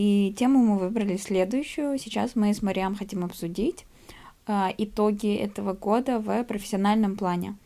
и 0.00 0.32
тему 0.32 0.60
мы 0.60 0.78
выбрали 0.78 1.18
следующую. 1.18 1.98
Сейчас 1.98 2.34
мы 2.34 2.54
с 2.54 2.62
Мариам 2.62 2.96
хотим 2.96 3.22
обсудить 3.22 3.84
а, 4.46 4.72
итоги 4.78 5.34
этого 5.34 5.74
года 5.74 6.20
в 6.20 6.42
профессиональном 6.44 7.16
плане. 7.18 7.58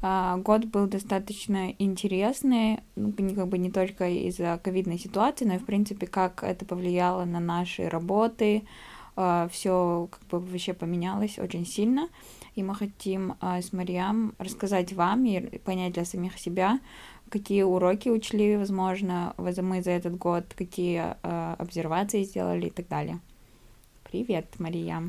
А, 0.00 0.38
год 0.38 0.64
был 0.64 0.86
достаточно 0.86 1.74
интересный, 1.78 2.78
ну, 2.96 3.12
как 3.12 3.48
бы 3.48 3.58
не 3.58 3.70
только 3.70 4.08
из-за 4.08 4.58
ковидной 4.64 4.98
ситуации, 4.98 5.44
но 5.44 5.56
и, 5.56 5.58
в 5.58 5.66
принципе, 5.66 6.06
как 6.06 6.42
это 6.42 6.64
повлияло 6.64 7.26
на 7.26 7.38
наши 7.38 7.86
работы. 7.86 8.62
А, 9.14 9.46
Все 9.52 10.08
как 10.10 10.26
бы 10.28 10.40
вообще 10.40 10.72
поменялось 10.72 11.38
очень 11.38 11.66
сильно. 11.66 12.08
И 12.54 12.62
мы 12.62 12.74
хотим 12.74 13.34
с 13.42 13.74
Мариам 13.74 14.34
рассказать 14.38 14.94
вам 14.94 15.26
и 15.26 15.58
понять 15.58 15.92
для 15.92 16.06
самих 16.06 16.38
себя, 16.38 16.78
какие 17.34 17.62
уроки 17.62 18.08
учли, 18.08 18.56
возможно, 18.56 19.34
мы 19.36 19.82
за 19.82 19.90
этот 19.90 20.16
год, 20.16 20.44
какие 20.54 21.16
э, 21.20 21.54
обсервации 21.58 22.22
сделали 22.22 22.66
и 22.66 22.70
так 22.70 22.86
далее. 22.86 23.18
Привет, 24.04 24.46
Мария. 24.60 25.02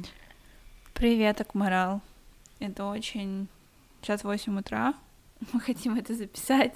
Привет, 0.95 1.41
Акмарал. 1.41 2.01
Это 2.59 2.85
очень... 2.85 3.47
Сейчас 4.01 4.23
8 4.23 4.57
утра. 4.57 4.95
Мы 5.53 5.59
хотим 5.59 5.97
это 5.97 6.15
записать 6.15 6.73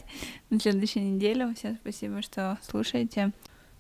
на 0.52 0.60
следующей 0.60 1.00
неделе. 1.00 1.52
Всем 1.56 1.80
спасибо, 1.82 2.22
что 2.22 2.60
слушаете. 2.62 3.32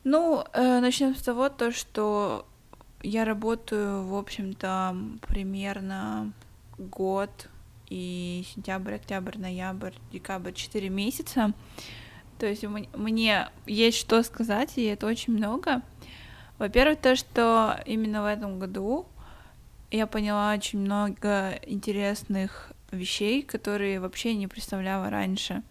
Ну, 0.03 0.43
э, 0.53 0.79
начнем 0.79 1.13
с 1.13 1.21
того, 1.21 1.49
то, 1.49 1.71
что 1.71 2.47
я 3.03 3.25
работаю, 3.25 4.07
в 4.07 4.15
общем-то, 4.15 4.97
примерно 5.27 6.33
год 6.79 7.29
и 7.89 8.45
сентябрь, 8.53 8.95
октябрь, 8.95 9.37
ноябрь, 9.37 9.93
декабрь, 10.11 10.53
4 10.53 10.89
месяца. 10.89 11.53
То 12.37 12.45
есть 12.45 12.63
мне 12.63 13.49
есть 13.65 13.97
что 13.97 14.23
сказать, 14.23 14.77
и 14.77 14.83
это 14.83 15.07
очень 15.07 15.33
много. 15.33 15.81
Во-первых, 16.57 16.99
то, 16.99 17.15
что 17.15 17.79
именно 17.85 18.21
в 18.21 18.25
этом 18.25 18.59
году 18.59 19.05
я 19.91 20.07
поняла 20.07 20.53
очень 20.53 20.79
много 20.79 21.59
интересных 21.65 22.71
вещей, 22.91 23.41
которые 23.43 23.99
вообще 23.99 24.35
не 24.35 24.47
представляла 24.47 25.09
раньше. 25.09 25.63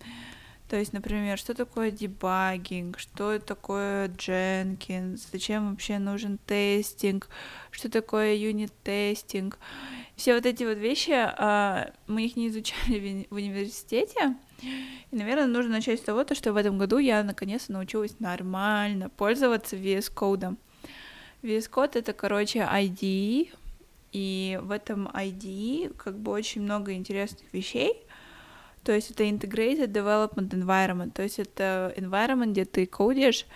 То 0.69 0.77
есть, 0.77 0.93
например, 0.93 1.39
что 1.39 1.55
такое 1.55 1.91
дебагинг, 1.91 2.99
что 2.99 3.39
такое 3.39 4.09
Jenkins, 4.09 5.27
зачем 5.33 5.71
вообще 5.71 5.99
нужен 5.99 6.39
тестинг, 6.47 7.29
что 7.71 7.91
такое 7.91 8.35
юнит-тестинг. 8.35 9.59
Все 10.19 10.35
вот 10.35 10.47
эти 10.47 10.65
вот 10.65 10.79
вещи, 10.79 11.13
а, 11.15 11.93
мы 12.09 12.25
их 12.25 12.35
не 12.35 12.49
изучали 12.49 13.29
в 13.31 13.37
университете, 13.37 14.35
и, 14.61 15.17
наверное, 15.17 15.47
нужно 15.47 15.71
начать 15.71 16.01
с 16.01 16.03
того, 16.03 16.25
то, 16.25 16.35
что 16.35 16.53
в 16.53 16.57
этом 16.57 16.77
году 16.77 16.99
я 16.99 17.23
наконец-то 17.23 17.73
научилась 17.73 18.19
нормально 18.19 19.11
пользоваться 19.11 19.77
VS 19.77 20.13
Code. 20.13 20.57
VS 21.43 21.71
Code— 21.71 21.93
это, 21.95 22.13
короче, 22.15 22.59
ID, 22.59 23.51
и 24.11 24.59
в 24.61 24.73
этом 24.73 25.07
ID 25.07 25.95
как 25.97 26.19
бы 26.19 26.33
очень 26.33 26.63
много 26.63 26.95
интересных 26.95 27.47
вещей, 27.53 28.05
то 28.83 28.91
есть 28.91 29.13
это 29.13 29.23
Integrated 29.23 29.93
Development 29.93 30.49
Environment, 30.49 31.13
то 31.13 31.23
есть 31.23 31.39
это 31.39 31.95
environment, 31.97 32.51
где 32.51 32.65
ты 32.65 32.87
кодишь, 32.87 33.47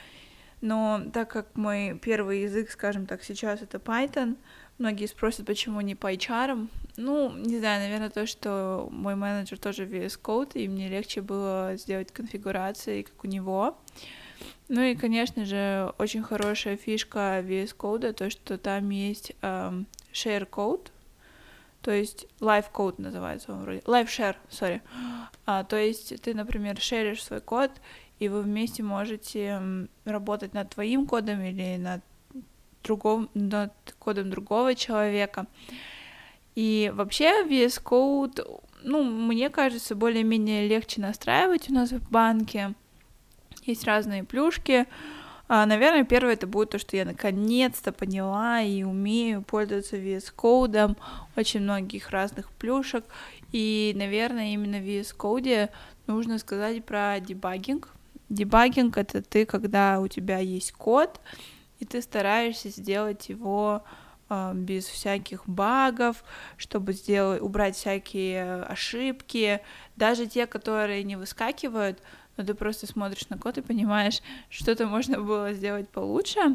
но 0.60 1.02
так 1.12 1.28
как 1.28 1.56
мой 1.56 1.98
первый 2.00 2.42
язык, 2.42 2.70
скажем 2.70 3.06
так, 3.06 3.24
сейчас 3.24 3.62
это 3.62 3.78
Python, 3.78 4.36
многие 4.82 5.06
спросят, 5.06 5.46
почему 5.46 5.80
не 5.80 5.94
PyCharm. 5.94 6.68
Ну, 6.96 7.32
не 7.36 7.58
знаю, 7.58 7.80
наверное, 7.80 8.10
то, 8.10 8.26
что 8.26 8.88
мой 8.90 9.14
менеджер 9.14 9.58
тоже 9.58 9.86
VS 9.86 10.20
Code, 10.20 10.52
и 10.54 10.68
мне 10.68 10.88
легче 10.88 11.22
было 11.22 11.76
сделать 11.76 12.10
конфигурации, 12.12 13.02
как 13.02 13.24
у 13.24 13.28
него. 13.28 13.78
Ну 14.68 14.82
и, 14.82 14.96
конечно 14.96 15.44
же, 15.44 15.92
очень 15.98 16.22
хорошая 16.22 16.76
фишка 16.76 17.40
VS 17.44 17.76
Code, 17.76 18.12
то, 18.12 18.28
что 18.28 18.58
там 18.58 18.90
есть 18.90 19.32
эм, 19.42 19.86
share 20.12 20.48
code, 20.50 20.88
то 21.80 21.92
есть 21.92 22.26
live 22.40 22.66
code 22.72 23.00
называется 23.00 23.52
он 23.52 23.62
вроде, 23.62 23.80
live 23.80 24.06
share, 24.06 24.36
sorry. 24.50 24.80
А, 25.46 25.62
то 25.62 25.76
есть 25.76 26.20
ты, 26.22 26.34
например, 26.34 26.80
шеришь 26.80 27.22
свой 27.22 27.40
код, 27.40 27.70
и 28.18 28.28
вы 28.28 28.42
вместе 28.42 28.82
можете 28.82 29.60
работать 30.04 30.54
над 30.54 30.70
твоим 30.70 31.06
кодом 31.06 31.40
или 31.40 31.76
над 31.76 32.02
другом, 32.82 33.28
над 33.34 33.72
кодом 33.98 34.30
другого 34.30 34.74
человека. 34.74 35.46
И 36.54 36.92
вообще 36.94 37.44
VS 37.44 37.82
Code, 37.82 38.60
ну, 38.82 39.02
мне 39.04 39.48
кажется, 39.48 39.94
более-менее 39.94 40.68
легче 40.68 41.00
настраивать 41.00 41.70
у 41.70 41.74
нас 41.74 41.92
в 41.92 42.10
банке. 42.10 42.74
Есть 43.64 43.84
разные 43.84 44.24
плюшки, 44.24 44.86
а, 45.54 45.66
наверное, 45.66 46.04
первое 46.04 46.32
это 46.32 46.46
будет 46.46 46.70
то, 46.70 46.78
что 46.78 46.96
я 46.96 47.04
наконец-то 47.04 47.92
поняла 47.92 48.62
и 48.62 48.84
умею 48.84 49.42
пользоваться 49.42 49.96
VS 49.96 50.32
Code, 50.34 50.96
очень 51.36 51.60
многих 51.60 52.08
разных 52.08 52.50
плюшек. 52.52 53.04
И, 53.52 53.92
наверное, 53.94 54.54
именно 54.54 54.78
в 54.78 54.82
VS 54.82 55.14
Code 55.14 55.68
нужно 56.06 56.38
сказать 56.38 56.82
про 56.86 57.20
дебагинг. 57.20 57.88
Дебагинг— 58.30 58.96
это 58.96 59.20
ты, 59.20 59.44
когда 59.44 60.00
у 60.00 60.08
тебя 60.08 60.38
есть 60.38 60.72
код, 60.72 61.20
и 61.82 61.84
ты 61.84 62.00
стараешься 62.00 62.68
сделать 62.68 63.28
его 63.28 63.82
э, 64.30 64.52
без 64.54 64.86
всяких 64.86 65.48
багов, 65.48 66.22
чтобы 66.56 66.92
сделать, 66.92 67.42
убрать 67.42 67.74
всякие 67.74 68.62
ошибки, 68.62 69.60
даже 69.96 70.28
те, 70.28 70.46
которые 70.46 71.02
не 71.02 71.16
выскакивают, 71.16 72.00
но 72.36 72.44
ты 72.44 72.54
просто 72.54 72.86
смотришь 72.86 73.28
на 73.30 73.36
код 73.36 73.58
и 73.58 73.62
понимаешь, 73.62 74.22
что-то 74.48 74.86
можно 74.86 75.20
было 75.20 75.52
сделать 75.54 75.88
получше. 75.88 76.54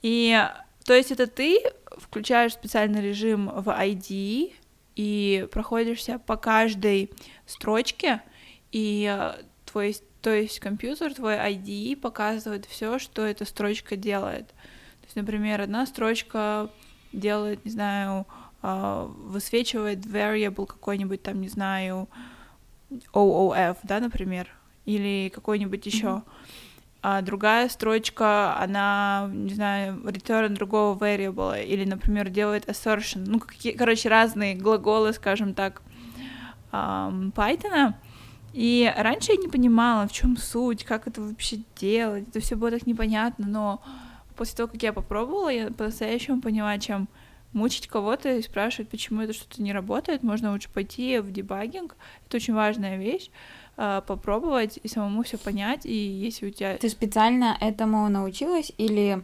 И 0.00 0.42
то 0.86 0.94
есть 0.94 1.12
это 1.12 1.26
ты 1.26 1.60
включаешь 1.98 2.54
специальный 2.54 3.02
режим 3.02 3.50
в 3.54 3.68
ID 3.68 4.54
и 4.96 5.46
проходишься 5.52 6.18
по 6.18 6.38
каждой 6.38 7.10
строчке, 7.44 8.22
и 8.72 9.30
твой, 9.66 9.94
то 10.20 10.30
есть 10.30 10.60
компьютер, 10.60 11.14
твой 11.14 11.36
ID 11.36 11.96
показывает 11.96 12.66
все, 12.66 12.98
что 12.98 13.24
эта 13.24 13.44
строчка 13.44 13.96
делает. 13.96 14.48
То 14.48 15.04
есть, 15.04 15.16
например, 15.16 15.60
одна 15.60 15.86
строчка 15.86 16.70
делает, 17.12 17.64
не 17.64 17.70
знаю, 17.70 18.26
а, 18.60 19.04
высвечивает 19.04 20.00
variable 20.00 20.66
какой-нибудь 20.66 21.22
там, 21.22 21.40
не 21.40 21.48
знаю, 21.48 22.08
OOF, 23.12 23.78
да, 23.84 24.00
например, 24.00 24.48
или 24.84 25.30
какой-нибудь 25.32 25.86
еще. 25.86 26.06
Mm-hmm. 26.06 26.22
А 27.00 27.22
другая 27.22 27.68
строчка, 27.68 28.58
она, 28.58 29.30
не 29.32 29.54
знаю, 29.54 29.98
return 30.02 30.48
другого 30.48 30.98
variable, 30.98 31.64
или, 31.64 31.84
например, 31.84 32.28
делает 32.28 32.68
assertion, 32.68 33.22
ну, 33.24 33.38
какие, 33.38 33.72
короче, 33.72 34.08
разные 34.08 34.56
глаголы, 34.56 35.12
скажем 35.12 35.54
так, 35.54 35.80
Python. 36.72 37.94
И 38.52 38.92
раньше 38.96 39.32
я 39.32 39.38
не 39.38 39.48
понимала, 39.48 40.06
в 40.06 40.12
чем 40.12 40.36
суть, 40.36 40.84
как 40.84 41.06
это 41.06 41.20
вообще 41.20 41.60
делать, 41.76 42.28
это 42.28 42.40
все 42.40 42.56
было 42.56 42.70
так 42.70 42.86
непонятно, 42.86 43.46
но 43.46 43.82
после 44.36 44.56
того, 44.56 44.68
как 44.68 44.82
я 44.82 44.92
попробовала, 44.92 45.48
я 45.48 45.68
по-настоящему 45.68 46.40
поняла, 46.40 46.78
чем 46.78 47.08
мучить 47.52 47.88
кого-то 47.88 48.36
и 48.36 48.42
спрашивать, 48.42 48.88
почему 48.88 49.22
это 49.22 49.32
что-то 49.32 49.62
не 49.62 49.72
работает, 49.72 50.22
можно 50.22 50.52
лучше 50.52 50.68
пойти 50.70 51.18
в 51.18 51.32
дебагинг, 51.32 51.96
это 52.26 52.36
очень 52.36 52.54
важная 52.54 52.96
вещь, 52.96 53.30
а, 53.76 54.00
попробовать 54.02 54.78
и 54.82 54.88
самому 54.88 55.22
все 55.22 55.38
понять, 55.38 55.86
и 55.86 55.94
если 55.94 56.46
у 56.46 56.50
тебя... 56.50 56.76
Ты 56.76 56.88
специально 56.88 57.56
этому 57.60 58.08
научилась 58.08 58.72
или 58.76 59.22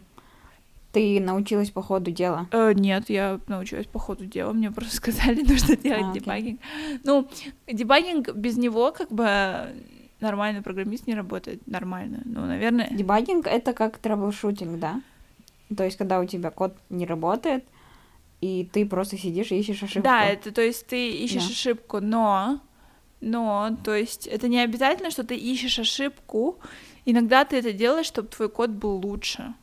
ты 0.95 1.19
научилась 1.19 1.71
по 1.71 1.81
ходу 1.81 2.09
дела? 2.09 2.47
Э, 2.51 2.71
нет, 2.73 3.09
я 3.09 3.41
научилась 3.47 3.85
по 3.85 3.99
ходу 3.99 4.25
дела, 4.25 4.53
мне 4.53 4.71
просто 4.71 4.95
сказали, 5.01 5.41
нужно 5.41 5.75
делать 5.75 6.05
а, 6.05 6.13
дебагинг. 6.13 6.61
Ну, 7.03 7.27
дебагинг 7.67 8.33
без 8.33 8.55
него 8.55 8.93
как 8.93 9.11
бы 9.11 9.75
нормальный 10.21 10.61
программист 10.61 11.05
не 11.05 11.13
работает 11.13 11.67
нормально, 11.67 12.21
ну, 12.23 12.45
наверное... 12.45 12.87
Дебагинг— 12.89 13.45
это 13.47 13.73
как 13.73 13.97
troubleshooting, 13.97 14.79
да? 14.79 15.01
То 15.75 15.83
есть, 15.83 15.97
когда 15.97 16.21
у 16.21 16.25
тебя 16.25 16.49
код 16.49 16.77
не 16.89 17.05
работает, 17.05 17.65
и 18.39 18.69
ты 18.71 18.85
просто 18.85 19.17
сидишь 19.17 19.51
и 19.51 19.59
ищешь 19.59 19.83
ошибку. 19.83 20.03
Да, 20.03 20.23
это 20.23 20.53
то 20.53 20.61
есть 20.61 20.87
ты 20.87 21.11
ищешь 21.11 21.43
да. 21.43 21.49
ошибку, 21.49 21.99
но 21.99 22.61
но, 23.19 23.75
то 23.83 23.93
есть, 23.95 24.27
это 24.27 24.47
не 24.47 24.59
обязательно, 24.59 25.09
что 25.09 25.23
ты 25.23 25.35
ищешь 25.35 25.79
ошибку. 25.79 26.59
Иногда 27.05 27.43
ты 27.43 27.57
это 27.57 27.73
делаешь, 27.73 28.05
чтобы 28.05 28.27
твой 28.27 28.49
код 28.49 28.69
был 28.69 28.97
лучше. 28.97 29.55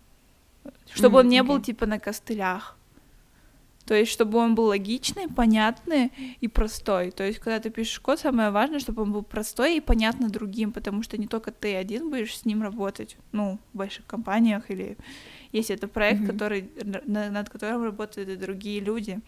Чтобы 0.90 1.16
mm, 1.16 1.20
он 1.20 1.28
не 1.28 1.38
okay. 1.38 1.46
был 1.46 1.60
типа 1.60 1.86
на 1.86 1.98
костылях. 1.98 2.76
То 3.84 3.94
есть, 3.94 4.12
чтобы 4.12 4.38
он 4.38 4.54
был 4.54 4.66
логичный, 4.66 5.28
понятный 5.28 6.12
и 6.40 6.46
простой. 6.46 7.10
То 7.10 7.24
есть, 7.24 7.40
когда 7.40 7.58
ты 7.58 7.68
пишешь 7.68 7.98
код, 7.98 8.20
самое 8.20 8.50
важное, 8.50 8.78
чтобы 8.78 9.02
он 9.02 9.12
был 9.12 9.22
простой 9.22 9.76
и 9.76 9.80
понятный 9.80 10.28
другим, 10.28 10.72
потому 10.72 11.02
что 11.02 11.18
не 11.18 11.26
только 11.26 11.50
ты 11.50 11.74
один 11.74 12.08
будешь 12.08 12.36
с 12.36 12.44
ним 12.44 12.62
работать, 12.62 13.16
ну, 13.32 13.58
в 13.72 13.78
больших 13.78 14.06
компаниях 14.06 14.70
или 14.70 14.96
если 15.50 15.74
это 15.74 15.88
проект, 15.88 16.22
mm-hmm. 16.22 16.26
который, 16.26 16.70
над 17.06 17.50
которым 17.50 17.82
работают 17.82 18.28
и 18.28 18.36
другие 18.36 18.80
люди. 18.80 19.20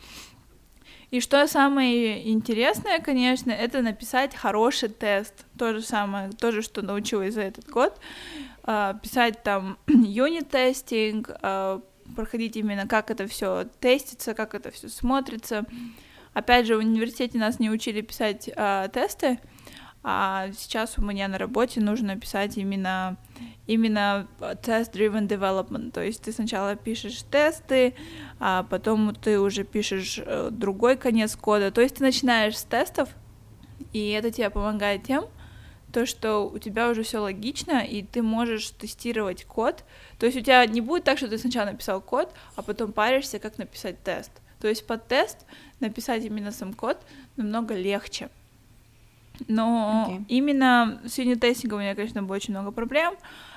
И 1.10 1.20
что 1.20 1.46
самое 1.46 2.28
интересное, 2.30 2.98
конечно, 3.00 3.50
это 3.50 3.82
написать 3.82 4.34
хороший 4.34 4.88
тест. 4.88 5.46
То 5.58 5.74
же 5.74 5.82
самое, 5.82 6.30
то 6.30 6.50
же, 6.50 6.62
что 6.62 6.82
научилась 6.82 7.34
за 7.34 7.42
этот 7.42 7.68
год. 7.68 7.98
Uh, 8.66 8.98
писать 9.00 9.42
там 9.42 9.76
юнит-тестинг, 9.86 11.28
uh, 11.28 11.82
проходить 12.16 12.56
именно, 12.56 12.86
как 12.86 13.10
это 13.10 13.26
все 13.26 13.66
тестится, 13.80 14.34
как 14.34 14.54
это 14.54 14.70
все 14.70 14.88
смотрится. 14.88 15.66
Опять 16.32 16.66
же, 16.66 16.76
в 16.76 16.80
университете 16.80 17.38
нас 17.38 17.60
не 17.60 17.70
учили 17.70 18.00
писать 18.00 18.50
э, 18.54 18.88
тесты, 18.92 19.38
а 20.02 20.48
сейчас 20.52 20.98
у 20.98 21.02
меня 21.02 21.28
на 21.28 21.38
работе 21.38 21.80
нужно 21.80 22.16
писать 22.18 22.58
именно 22.58 23.16
именно 23.66 24.26
test-driven 24.38 25.26
development, 25.26 25.92
то 25.92 26.02
есть 26.02 26.22
ты 26.22 26.32
сначала 26.32 26.76
пишешь 26.76 27.22
тесты, 27.22 27.94
а 28.38 28.64
потом 28.64 29.14
ты 29.14 29.40
уже 29.40 29.64
пишешь 29.64 30.20
э, 30.22 30.50
другой 30.50 30.96
конец 30.96 31.34
кода, 31.34 31.70
то 31.70 31.80
есть 31.80 31.96
ты 31.96 32.02
начинаешь 32.02 32.58
с 32.58 32.64
тестов, 32.64 33.08
и 33.94 34.10
это 34.10 34.30
тебе 34.30 34.50
помогает 34.50 35.04
тем, 35.04 35.24
то, 35.94 36.06
что 36.06 36.40
у 36.40 36.58
тебя 36.58 36.90
уже 36.90 37.04
все 37.04 37.18
логично, 37.18 37.78
и 37.78 38.02
ты 38.02 38.20
можешь 38.20 38.70
тестировать 38.70 39.44
код. 39.44 39.84
То 40.18 40.26
есть 40.26 40.36
у 40.36 40.40
тебя 40.40 40.66
не 40.66 40.80
будет 40.80 41.04
так, 41.04 41.18
что 41.18 41.28
ты 41.28 41.38
сначала 41.38 41.66
написал 41.66 42.00
код, 42.00 42.34
а 42.56 42.62
потом 42.62 42.92
паришься, 42.92 43.38
как 43.38 43.58
написать 43.58 44.02
тест. 44.02 44.32
То 44.60 44.68
есть 44.68 44.86
под 44.86 45.06
тест 45.06 45.46
написать 45.78 46.24
именно 46.24 46.50
сам 46.50 46.74
код 46.74 46.98
намного 47.36 47.74
легче. 47.74 48.28
Но 49.46 50.06
okay. 50.08 50.24
именно 50.28 51.00
с 51.06 51.16
юнит-тестингом 51.18 51.78
у 51.78 51.82
меня, 51.82 51.94
конечно, 51.94 52.22
было 52.24 52.36
очень 52.36 52.52
много 52.52 52.72
проблем. 52.72 53.14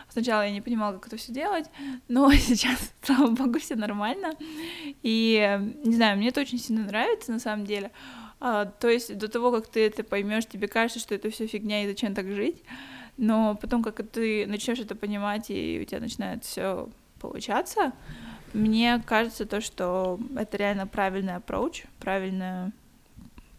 Сначала 0.09 0.43
я 0.43 0.51
не 0.51 0.61
понимала, 0.61 0.93
как 0.93 1.07
это 1.07 1.17
все 1.17 1.33
делать, 1.33 1.65
но 2.07 2.31
сейчас, 2.33 2.93
слава 3.01 3.31
богу, 3.31 3.57
все 3.59 3.75
нормально. 3.75 4.33
И 5.01 5.59
не 5.83 5.95
знаю, 5.95 6.17
мне 6.17 6.29
это 6.29 6.41
очень 6.41 6.59
сильно 6.59 6.85
нравится 6.85 7.31
на 7.31 7.39
самом 7.39 7.65
деле. 7.65 7.91
А, 8.39 8.65
то 8.65 8.87
есть 8.87 9.17
до 9.17 9.27
того, 9.27 9.51
как 9.51 9.67
ты 9.67 9.85
это 9.87 10.03
поймешь, 10.03 10.45
тебе 10.45 10.67
кажется, 10.67 10.99
что 10.99 11.15
это 11.15 11.29
все 11.29 11.47
фигня 11.47 11.83
и 11.83 11.87
зачем 11.87 12.13
так 12.13 12.27
жить. 12.27 12.63
Но 13.17 13.55
потом, 13.59 13.83
как 13.83 14.07
ты 14.07 14.45
начнешь 14.45 14.79
это 14.79 14.95
понимать, 14.95 15.49
и 15.49 15.79
у 15.81 15.85
тебя 15.85 15.99
начинает 15.99 16.43
все 16.43 16.87
получаться, 17.19 17.93
мне 18.53 19.01
кажется 19.05 19.45
то, 19.45 19.59
что 19.59 20.19
это 20.35 20.57
реально 20.57 20.87
правильный 20.87 21.35
approach, 21.35 21.85
правильный 21.99 22.71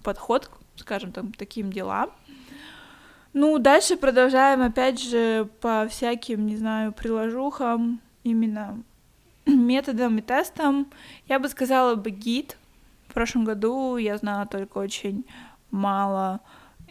подход, 0.02 0.50
скажем 0.76 1.12
там, 1.12 1.32
таким 1.32 1.72
делам. 1.72 2.10
Ну, 3.32 3.58
дальше 3.58 3.96
продолжаем, 3.96 4.62
опять 4.62 5.00
же, 5.00 5.48
по 5.60 5.86
всяким, 5.88 6.46
не 6.46 6.56
знаю, 6.56 6.92
приложухам, 6.92 8.00
именно 8.24 8.82
методам 9.46 10.18
и 10.18 10.22
тестам. 10.22 10.90
Я 11.28 11.38
бы 11.38 11.48
сказала 11.48 11.94
бы 11.94 12.10
гид, 12.10 12.56
в 13.08 13.14
прошлом 13.14 13.44
году 13.44 13.96
я 13.96 14.16
знала 14.18 14.46
только 14.46 14.78
очень 14.78 15.24
мало 15.70 16.40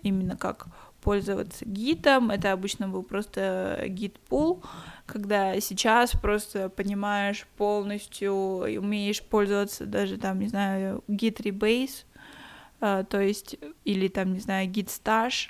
именно 0.01 0.35
как 0.35 0.67
пользоваться 1.01 1.63
гитом. 1.65 2.31
Это 2.31 2.51
обычно 2.51 2.89
был 2.89 3.03
просто 3.03 3.83
гид-пул, 3.87 4.61
когда 5.05 5.59
сейчас 5.61 6.11
просто 6.11 6.69
понимаешь 6.69 7.47
полностью 7.55 8.65
и 8.65 8.77
умеешь 8.77 9.21
пользоваться 9.21 9.85
даже 9.85 10.17
там, 10.17 10.39
не 10.39 10.47
знаю, 10.47 11.03
rebase, 11.39 12.03
uh, 12.81 13.05
то 13.05 13.21
есть, 13.21 13.57
или 13.85 14.07
там, 14.07 14.33
не 14.33 14.39
знаю, 14.39 14.67
stash, 14.87 15.49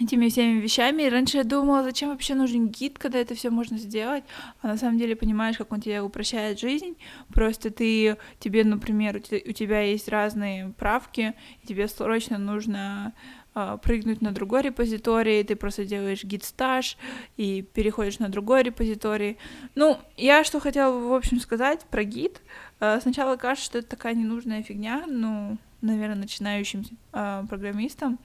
этими 0.00 0.28
всеми 0.28 0.60
вещами. 0.60 1.02
И 1.02 1.08
раньше 1.08 1.38
я 1.38 1.44
думала, 1.44 1.82
зачем 1.82 2.10
вообще 2.10 2.34
нужен 2.34 2.68
гид, 2.68 2.98
когда 2.98 3.18
это 3.18 3.34
все 3.34 3.50
можно 3.50 3.78
сделать, 3.78 4.24
а 4.60 4.68
на 4.68 4.76
самом 4.76 4.98
деле 4.98 5.16
понимаешь, 5.16 5.56
как 5.56 5.72
он 5.72 5.80
тебе 5.80 6.00
упрощает 6.00 6.58
жизнь. 6.58 6.96
Просто 7.32 7.70
ты, 7.70 8.16
тебе, 8.38 8.64
например, 8.64 9.16
у 9.16 9.52
тебя, 9.52 9.80
есть 9.80 10.08
разные 10.08 10.72
правки, 10.78 11.34
и 11.62 11.66
тебе 11.66 11.88
срочно 11.88 12.38
нужно 12.38 13.12
э, 13.54 13.78
прыгнуть 13.82 14.20
на 14.20 14.32
другой 14.32 14.62
репозиторий, 14.62 15.44
ты 15.44 15.56
просто 15.56 15.84
делаешь 15.84 16.24
гид 16.24 16.44
стаж 16.44 16.96
и 17.36 17.62
переходишь 17.62 18.18
на 18.18 18.28
другой 18.28 18.62
репозиторий. 18.62 19.38
Ну, 19.74 19.98
я 20.16 20.44
что 20.44 20.60
хотела, 20.60 20.98
в 20.98 21.12
общем, 21.12 21.40
сказать 21.40 21.84
про 21.90 22.04
гид. 22.04 22.40
Э, 22.80 22.98
сначала 23.00 23.36
кажется, 23.36 23.66
что 23.66 23.78
это 23.78 23.88
такая 23.88 24.14
ненужная 24.14 24.62
фигня, 24.62 25.04
ну, 25.06 25.58
наверное, 25.80 26.16
начинающим 26.16 26.84
э, 27.12 27.44
программистам, 27.48 28.18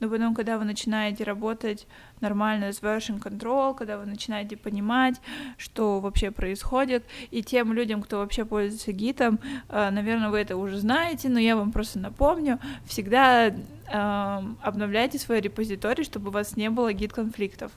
но 0.00 0.08
потом, 0.08 0.34
когда 0.34 0.58
вы 0.58 0.64
начинаете 0.64 1.24
работать 1.24 1.86
нормально 2.20 2.72
с 2.72 2.80
version 2.80 3.20
control, 3.20 3.74
когда 3.74 3.98
вы 3.98 4.06
начинаете 4.06 4.56
понимать, 4.56 5.20
что 5.56 6.00
вообще 6.00 6.30
происходит, 6.30 7.04
и 7.30 7.42
тем 7.42 7.72
людям, 7.72 8.02
кто 8.02 8.18
вообще 8.18 8.44
пользуется 8.44 8.92
гитом, 8.92 9.40
э, 9.68 9.90
наверное, 9.90 10.28
вы 10.28 10.38
это 10.38 10.56
уже 10.56 10.78
знаете, 10.78 11.28
но 11.28 11.38
я 11.38 11.56
вам 11.56 11.72
просто 11.72 11.98
напомню, 11.98 12.58
всегда 12.84 13.48
э, 13.48 13.52
обновляйте 14.62 15.18
свой 15.18 15.40
репозиторий, 15.40 16.04
чтобы 16.04 16.28
у 16.28 16.32
вас 16.32 16.56
не 16.56 16.68
было 16.68 16.92
гид-конфликтов. 16.92 17.72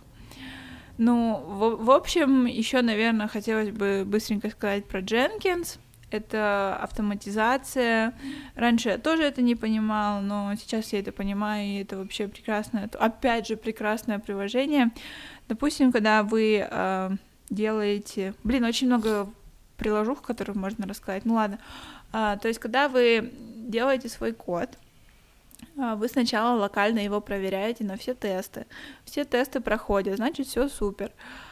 Ну, 0.97 1.37
в, 1.47 1.85
в 1.85 1.91
общем, 1.91 2.45
еще, 2.45 2.81
наверное, 2.81 3.27
хотелось 3.27 3.71
бы 3.71 4.03
быстренько 4.05 4.49
сказать 4.49 4.85
про 4.85 4.99
Jenkins— 4.99 5.79
это 6.11 6.77
автоматизация. 6.81 8.13
Раньше 8.55 8.89
я 8.89 8.97
тоже 8.97 9.23
это 9.23 9.41
не 9.41 9.55
понимала, 9.55 10.21
но 10.21 10.53
сейчас 10.55 10.93
я 10.93 10.99
это 10.99 11.11
понимаю, 11.11 11.65
и 11.65 11.81
это 11.81 11.97
вообще 11.97 12.27
прекрасное, 12.27 12.89
опять 12.99 13.47
же, 13.47 13.57
прекрасное 13.57 14.19
приложение. 14.19 14.91
Допустим, 15.47 15.91
когда 15.91 16.23
вы 16.23 16.67
э, 16.69 17.09
делаете... 17.49 18.33
Блин, 18.43 18.63
очень 18.63 18.87
много 18.87 19.29
приложух, 19.77 20.21
которых 20.21 20.55
можно 20.55 20.85
рассказать. 20.85 21.25
Ну 21.25 21.35
ладно. 21.35 21.59
А, 22.13 22.37
то 22.37 22.47
есть, 22.47 22.59
когда 22.59 22.87
вы 22.87 23.31
делаете 23.57 24.09
свой 24.09 24.31
код, 24.33 24.69
а, 25.77 25.95
вы 25.95 26.07
сначала 26.07 26.59
локально 26.59 26.99
его 26.99 27.21
проверяете 27.21 27.83
на 27.83 27.97
все 27.97 28.13
тесты. 28.13 28.65
Все 29.05 29.25
тесты 29.25 29.59
проходят, 29.59 30.17
значит, 30.17 30.47
все 30.47 30.67
супер. 30.67 31.11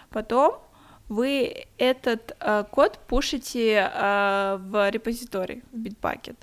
Потом 0.09 0.61
вы 1.09 1.65
этот 1.77 2.35
э, 2.39 2.63
код 2.71 2.99
пушите 3.07 3.91
э, 3.91 4.57
в 4.61 4.89
репозиторий, 4.89 5.63
в 5.71 5.77
Bitbucket. 5.77 6.37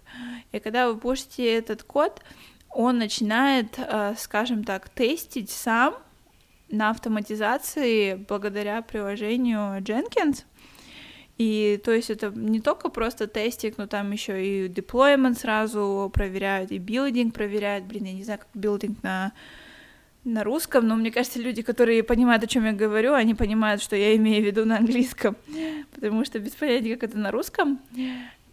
И 0.52 0.58
когда 0.58 0.88
вы 0.88 0.98
пушите 0.98 1.54
этот 1.54 1.84
код, 1.84 2.20
он 2.70 2.98
начинает, 2.98 3.78
э, 3.78 4.14
скажем 4.18 4.64
так, 4.64 4.88
тестить 4.88 5.50
сам 5.50 5.94
на 6.68 6.90
автоматизации 6.90 8.14
благодаря 8.14 8.82
приложению 8.82 9.80
Jenkins. 9.80 10.44
И 11.38 11.80
то 11.84 11.92
есть 11.92 12.10
это 12.10 12.30
не 12.30 12.60
только 12.60 12.88
просто 12.88 13.26
тестинг, 13.26 13.78
но 13.78 13.86
там 13.86 14.10
еще 14.10 14.44
и 14.44 14.68
deployment 14.68 15.38
сразу 15.38 16.10
проверяют, 16.12 16.72
и 16.72 16.78
билдинг 16.78 17.34
проверяют. 17.34 17.84
Блин, 17.84 18.04
я 18.04 18.12
не 18.14 18.24
знаю, 18.24 18.40
как 18.40 18.48
билдинг 18.54 19.02
на 19.02 19.32
на 20.26 20.44
русском, 20.44 20.86
но 20.86 20.96
мне 20.96 21.10
кажется, 21.10 21.40
люди, 21.40 21.62
которые 21.62 22.02
понимают, 22.02 22.42
о 22.42 22.46
чем 22.46 22.66
я 22.66 22.72
говорю, 22.72 23.14
они 23.14 23.34
понимают, 23.34 23.80
что 23.80 23.96
я 23.96 24.16
имею 24.16 24.42
в 24.42 24.46
виду 24.46 24.64
на 24.64 24.78
английском, 24.78 25.36
потому 25.94 26.24
что 26.24 26.38
без 26.38 26.52
понятия, 26.52 26.96
как 26.96 27.10
это 27.10 27.18
на 27.18 27.30
русском. 27.30 27.80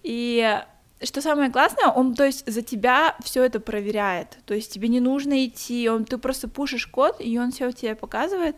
И 0.04 0.62
что 1.02 1.22
самое 1.22 1.52
классное, 1.52 1.88
он, 1.90 2.14
то 2.14 2.26
есть, 2.26 2.50
за 2.50 2.62
тебя 2.62 3.16
все 3.24 3.44
это 3.44 3.60
проверяет. 3.60 4.38
То 4.46 4.54
есть 4.54 4.72
тебе 4.72 4.88
не 4.88 5.00
нужно 5.00 5.46
идти, 5.46 5.90
он, 5.90 6.06
ты 6.06 6.18
просто 6.18 6.48
пушишь 6.48 6.88
код, 6.88 7.18
и 7.20 7.38
он 7.38 7.52
все 7.52 7.72
тебе 7.72 7.96
показывает. 7.96 8.56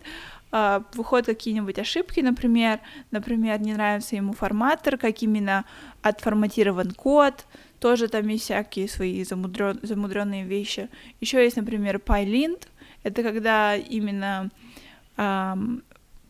Uh, 0.52 0.86
выходят 0.94 1.26
какие-нибудь 1.26 1.80
ошибки, 1.80 2.22
например, 2.22 2.80
например, 3.12 3.60
не 3.60 3.74
нравится 3.74 4.16
ему 4.16 4.32
форматор, 4.32 4.98
как 4.98 5.22
именно 5.22 5.66
отформатирован 6.02 6.92
код, 6.92 7.46
тоже 7.80 8.08
там 8.08 8.28
есть 8.30 8.46
всякие 8.46 8.88
свои 8.88 9.24
замудрен... 9.26 9.80
замудренные 9.82 10.46
вещи. 10.46 10.88
Еще 11.20 11.44
есть, 11.44 11.58
например, 11.58 11.98
PyLint, 11.98 12.68
это 13.06 13.22
когда 13.22 13.76
именно 13.76 14.50
эм, 15.18 15.84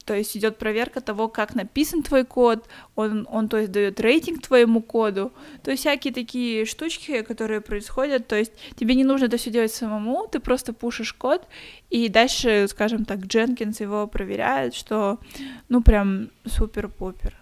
то 0.03 0.13
есть 0.13 0.37
идет 0.37 0.57
проверка 0.57 1.01
того, 1.01 1.29
как 1.29 1.55
написан 1.55 2.03
твой 2.03 2.25
код, 2.25 2.67
он, 2.95 3.27
он 3.31 3.47
то 3.47 3.57
есть 3.57 3.71
дает 3.71 3.99
рейтинг 3.99 4.41
твоему 4.41 4.81
коду, 4.81 5.31
то 5.63 5.71
есть 5.71 5.81
всякие 5.81 6.13
такие 6.13 6.65
штучки, 6.65 7.21
которые 7.21 7.61
происходят, 7.61 8.27
то 8.27 8.35
есть 8.35 8.51
тебе 8.75 8.93
не 8.93 9.05
нужно 9.05 9.25
это 9.25 9.37
все 9.37 9.51
делать 9.51 9.71
самому, 9.71 10.27
ты 10.27 10.39
просто 10.39 10.73
пушишь 10.73 11.13
код, 11.13 11.47
и 11.89 12.09
дальше, 12.09 12.67
скажем 12.69 13.05
так, 13.05 13.19
Дженкинс 13.19 13.79
его 13.79 14.05
проверяет, 14.05 14.75
что 14.75 15.17
ну 15.69 15.81
прям 15.81 16.29
супер-пупер. 16.45 17.35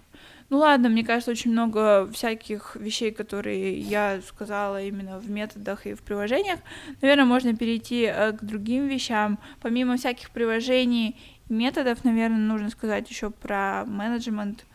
Ну 0.53 0.59
ладно, 0.59 0.87
мне 0.87 1.03
кажется, 1.03 1.31
очень 1.31 1.51
много 1.51 2.07
всяких 2.13 2.75
вещей, 2.75 3.09
которые 3.09 3.79
я 3.79 4.21
сказала 4.21 4.83
именно 4.83 5.17
в 5.17 5.27
методах 5.27 5.87
и 5.87 5.95
в 5.95 6.03
приложениях. 6.03 6.59
Наверное, 7.01 7.25
можно 7.25 7.55
перейти 7.55 8.03
э, 8.03 8.33
к 8.33 8.43
другим 8.43 8.87
вещам. 8.87 9.39
Помимо 9.61 9.97
всяких 9.97 10.29
приложений 10.29 11.19
и 11.49 11.53
методов, 11.53 12.03
наверное, 12.03 12.37
нужно 12.37 12.69
сказать 12.69 13.09
еще 13.09 13.31
про 13.31 13.83
менеджмент 13.87 14.67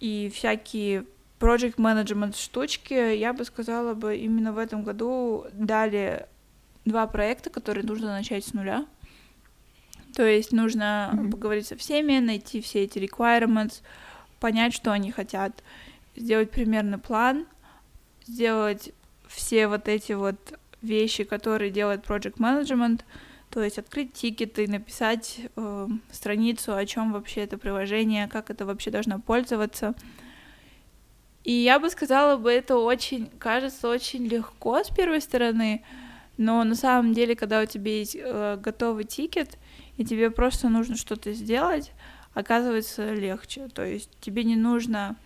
и 0.00 0.32
всякие 0.34 1.04
project 1.38 1.76
management 1.76 2.42
штучки, 2.42 3.14
я 3.14 3.34
бы 3.34 3.44
сказала 3.44 3.92
бы, 3.92 4.16
именно 4.16 4.54
в 4.54 4.58
этом 4.58 4.84
году 4.84 5.44
дали 5.52 6.26
два 6.86 7.06
проекта, 7.06 7.50
которые 7.50 7.84
нужно 7.84 8.06
начать 8.06 8.46
с 8.46 8.54
нуля. 8.54 8.86
То 10.16 10.26
есть 10.26 10.52
нужно 10.52 11.10
mm-hmm. 11.12 11.30
поговорить 11.30 11.66
со 11.66 11.76
всеми, 11.76 12.20
найти 12.20 12.62
все 12.62 12.84
эти 12.84 12.98
requirements, 12.98 13.82
понять, 14.42 14.74
что 14.74 14.90
они 14.90 15.12
хотят, 15.12 15.62
сделать 16.16 16.50
примерный 16.50 16.98
план, 16.98 17.46
сделать 18.26 18.92
все 19.28 19.68
вот 19.68 19.86
эти 19.86 20.14
вот 20.14 20.58
вещи, 20.82 21.22
которые 21.22 21.70
делает 21.70 22.04
project 22.04 22.38
management, 22.38 23.02
то 23.50 23.62
есть 23.62 23.78
открыть 23.78 24.12
тикеты, 24.14 24.66
написать 24.66 25.42
э, 25.54 25.88
страницу, 26.10 26.74
о 26.74 26.84
чем 26.86 27.12
вообще 27.12 27.42
это 27.42 27.56
приложение, 27.56 28.26
как 28.26 28.50
это 28.50 28.66
вообще 28.66 28.90
должно 28.90 29.20
пользоваться. 29.20 29.94
И 31.44 31.52
я 31.52 31.78
бы 31.78 31.88
сказала 31.88 32.36
бы, 32.36 32.50
это 32.50 32.78
очень, 32.78 33.30
кажется, 33.38 33.88
очень 33.88 34.26
легко 34.26 34.82
с 34.82 34.88
первой 34.90 35.20
стороны, 35.20 35.84
но 36.36 36.64
на 36.64 36.74
самом 36.74 37.14
деле, 37.14 37.36
когда 37.36 37.62
у 37.62 37.66
тебя 37.66 37.92
есть 37.92 38.16
э, 38.18 38.58
готовый 38.60 39.04
тикет, 39.04 39.56
и 39.98 40.04
тебе 40.04 40.32
просто 40.32 40.68
нужно 40.68 40.96
что-то 40.96 41.32
сделать, 41.32 41.92
оказывается 42.34 43.12
легче. 43.14 43.68
То 43.68 43.84
есть 43.84 44.10
тебе 44.20 44.44
не 44.44 44.56
нужно 44.56 45.16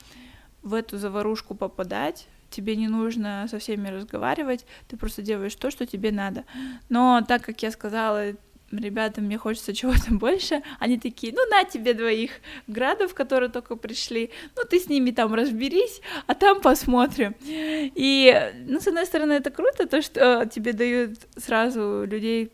в 0.62 0.74
эту 0.74 0.98
заварушку 0.98 1.54
попадать, 1.54 2.26
тебе 2.50 2.76
не 2.76 2.88
нужно 2.88 3.46
со 3.50 3.58
всеми 3.58 3.88
разговаривать, 3.88 4.66
ты 4.88 4.96
просто 4.96 5.22
делаешь 5.22 5.54
то, 5.54 5.70
что 5.70 5.86
тебе 5.86 6.12
надо. 6.12 6.44
Но 6.88 7.22
так 7.26 7.42
как 7.42 7.62
я 7.62 7.70
сказала, 7.70 8.34
ребятам, 8.72 9.24
мне 9.24 9.38
хочется 9.38 9.74
чего-то 9.74 10.12
больше, 10.14 10.62
они 10.78 10.98
такие, 10.98 11.32
ну 11.32 11.46
на 11.48 11.64
тебе 11.64 11.94
двоих 11.94 12.32
градов, 12.66 13.14
которые 13.14 13.50
только 13.50 13.76
пришли, 13.76 14.30
ну 14.56 14.62
ты 14.68 14.80
с 14.80 14.88
ними 14.88 15.10
там 15.10 15.34
разберись, 15.34 16.00
а 16.26 16.34
там 16.34 16.60
посмотрим. 16.60 17.34
И, 17.44 18.52
ну, 18.66 18.80
с 18.80 18.86
одной 18.86 19.06
стороны, 19.06 19.34
это 19.34 19.50
круто, 19.50 19.86
то, 19.86 20.02
что 20.02 20.46
тебе 20.46 20.72
дают 20.72 21.18
сразу 21.36 22.04
людей, 22.06 22.50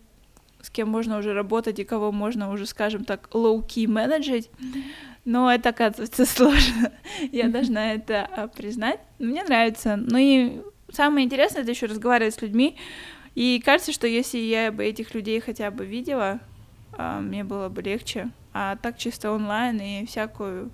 с 0.63 0.71
кем 0.71 0.89
можно 0.89 1.19
уже 1.19 1.35
работать 1.35 1.79
и 1.79 1.85
кого 1.85 2.13
можно 2.13 2.51
уже, 2.51 2.67
скажем 2.67 3.05
так, 3.05 3.29
low-key 3.33 3.89
менеджить, 3.89 4.51
но 5.25 5.53
это, 5.53 5.71
оказывается, 5.71 6.25
сложно. 6.27 6.93
Я 7.31 7.49
должна 7.49 7.95
это 7.95 8.29
а, 8.35 8.49
признать. 8.49 9.01
Мне 9.19 9.45
нравится. 9.45 9.97
Ну 9.97 10.19
и 10.19 10.61
самое 10.91 11.27
интересное, 11.27 11.63
это 11.63 11.71
еще 11.71 11.87
разговаривать 11.87 12.35
с 12.35 12.43
людьми. 12.43 12.77
И 13.35 13.63
кажется, 13.65 13.93
что 13.93 14.07
если 14.07 14.39
я 14.39 14.71
бы 14.73 14.85
этих 14.85 15.15
людей 15.15 15.41
хотя 15.41 15.71
бы 15.71 15.85
видела, 15.85 16.41
а, 16.93 17.21
мне 17.21 17.45
было 17.45 17.69
бы 17.69 17.83
легче. 17.83 18.31
А 18.53 18.77
так 18.77 18.99
чисто 18.99 19.33
онлайн 19.33 19.81
и 19.81 20.07
всякую 20.07 20.71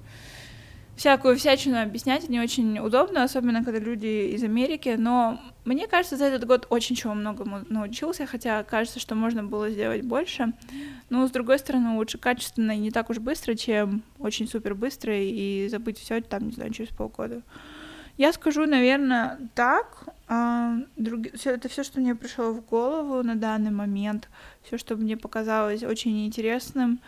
всякую 0.96 1.36
всячину 1.36 1.80
объяснять 1.80 2.28
не 2.28 2.40
очень 2.40 2.80
удобно, 2.80 3.22
особенно 3.22 3.64
когда 3.64 3.78
люди 3.78 4.32
из 4.34 4.42
Америки, 4.42 4.96
но 4.98 5.40
мне 5.68 5.86
кажется, 5.86 6.16
за 6.16 6.24
этот 6.24 6.46
год 6.46 6.66
очень 6.70 6.96
чего 6.96 7.14
многому 7.14 7.64
научился, 7.68 8.26
хотя 8.26 8.62
кажется, 8.62 9.00
что 9.00 9.14
можно 9.14 9.44
было 9.44 9.70
сделать 9.70 10.02
больше. 10.02 10.52
Но, 11.10 11.26
с 11.26 11.30
другой 11.30 11.58
стороны, 11.58 11.96
лучше 11.96 12.18
качественно 12.18 12.72
и 12.72 12.78
не 12.78 12.90
так 12.90 13.10
уж 13.10 13.18
быстро, 13.18 13.54
чем 13.54 14.02
очень 14.18 14.48
супер 14.48 14.74
быстро 14.74 15.14
и 15.16 15.68
забыть 15.68 15.98
все 15.98 16.20
там, 16.20 16.46
не 16.46 16.52
знаю, 16.52 16.72
через 16.72 16.90
полгода. 16.90 17.42
Я 18.16 18.32
скажу, 18.32 18.66
наверное, 18.66 19.38
так. 19.54 20.08
А, 20.26 20.74
друг... 20.96 21.32
все, 21.34 21.50
это 21.52 21.68
все, 21.68 21.84
что 21.84 22.00
мне 22.00 22.14
пришло 22.14 22.52
в 22.52 22.64
голову 22.64 23.22
на 23.22 23.36
данный 23.36 23.70
момент, 23.70 24.28
все, 24.62 24.78
что 24.78 24.96
мне 24.96 25.16
показалось 25.16 25.82
очень 25.82 26.26
интересным 26.26 27.00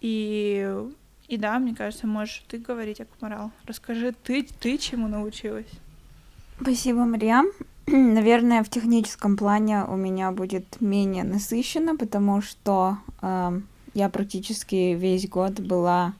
и 0.00 0.88
и 1.28 1.36
да, 1.36 1.58
мне 1.58 1.74
кажется, 1.74 2.06
можешь 2.06 2.42
ты 2.48 2.56
говорить, 2.56 3.02
Акмарал. 3.02 3.50
Расскажи, 3.66 4.12
ты, 4.12 4.48
ты 4.60 4.78
чему 4.78 5.08
научилась? 5.08 5.70
Спасибо, 6.58 7.04
Мария. 7.04 7.44
Наверное, 7.90 8.62
в 8.62 8.68
техническом 8.68 9.38
плане 9.38 9.82
у 9.84 9.96
меня 9.96 10.30
будет 10.30 10.78
менее 10.80 11.24
насыщенно, 11.24 11.96
потому 11.96 12.42
что 12.42 12.98
э, 13.22 13.60
я 13.94 14.08
практически 14.10 14.94
весь 14.94 15.26
год 15.26 15.58
была 15.58 16.12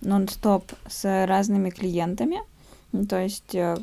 нон-стоп 0.00 0.72
с 0.88 1.26
разными 1.26 1.70
клиентами. 1.70 2.38
То 3.08 3.22
есть 3.22 3.54
э, 3.54 3.76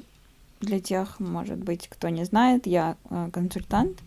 для 0.60 0.82
тех, 0.82 1.22
может 1.22 1.60
быть, 1.60 1.88
кто 1.88 2.10
не 2.10 2.26
знает, 2.26 2.68
я 2.68 2.98
э, 3.10 3.30
консультант, 3.32 4.00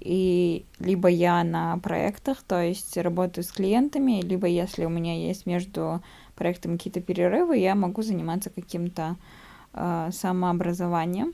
и 0.00 0.66
либо 0.78 1.08
я 1.08 1.42
на 1.42 1.78
проектах, 1.78 2.42
то 2.42 2.62
есть 2.62 2.98
работаю 2.98 3.44
с 3.44 3.52
клиентами, 3.52 4.20
либо 4.20 4.46
если 4.46 4.84
у 4.84 4.90
меня 4.90 5.16
есть 5.16 5.46
между 5.46 6.02
проектами 6.36 6.76
какие-то 6.76 7.00
перерывы, 7.00 7.56
я 7.56 7.74
могу 7.74 8.02
заниматься 8.02 8.50
каким-то 8.50 9.16
э, 9.72 10.10
самообразованием. 10.12 11.32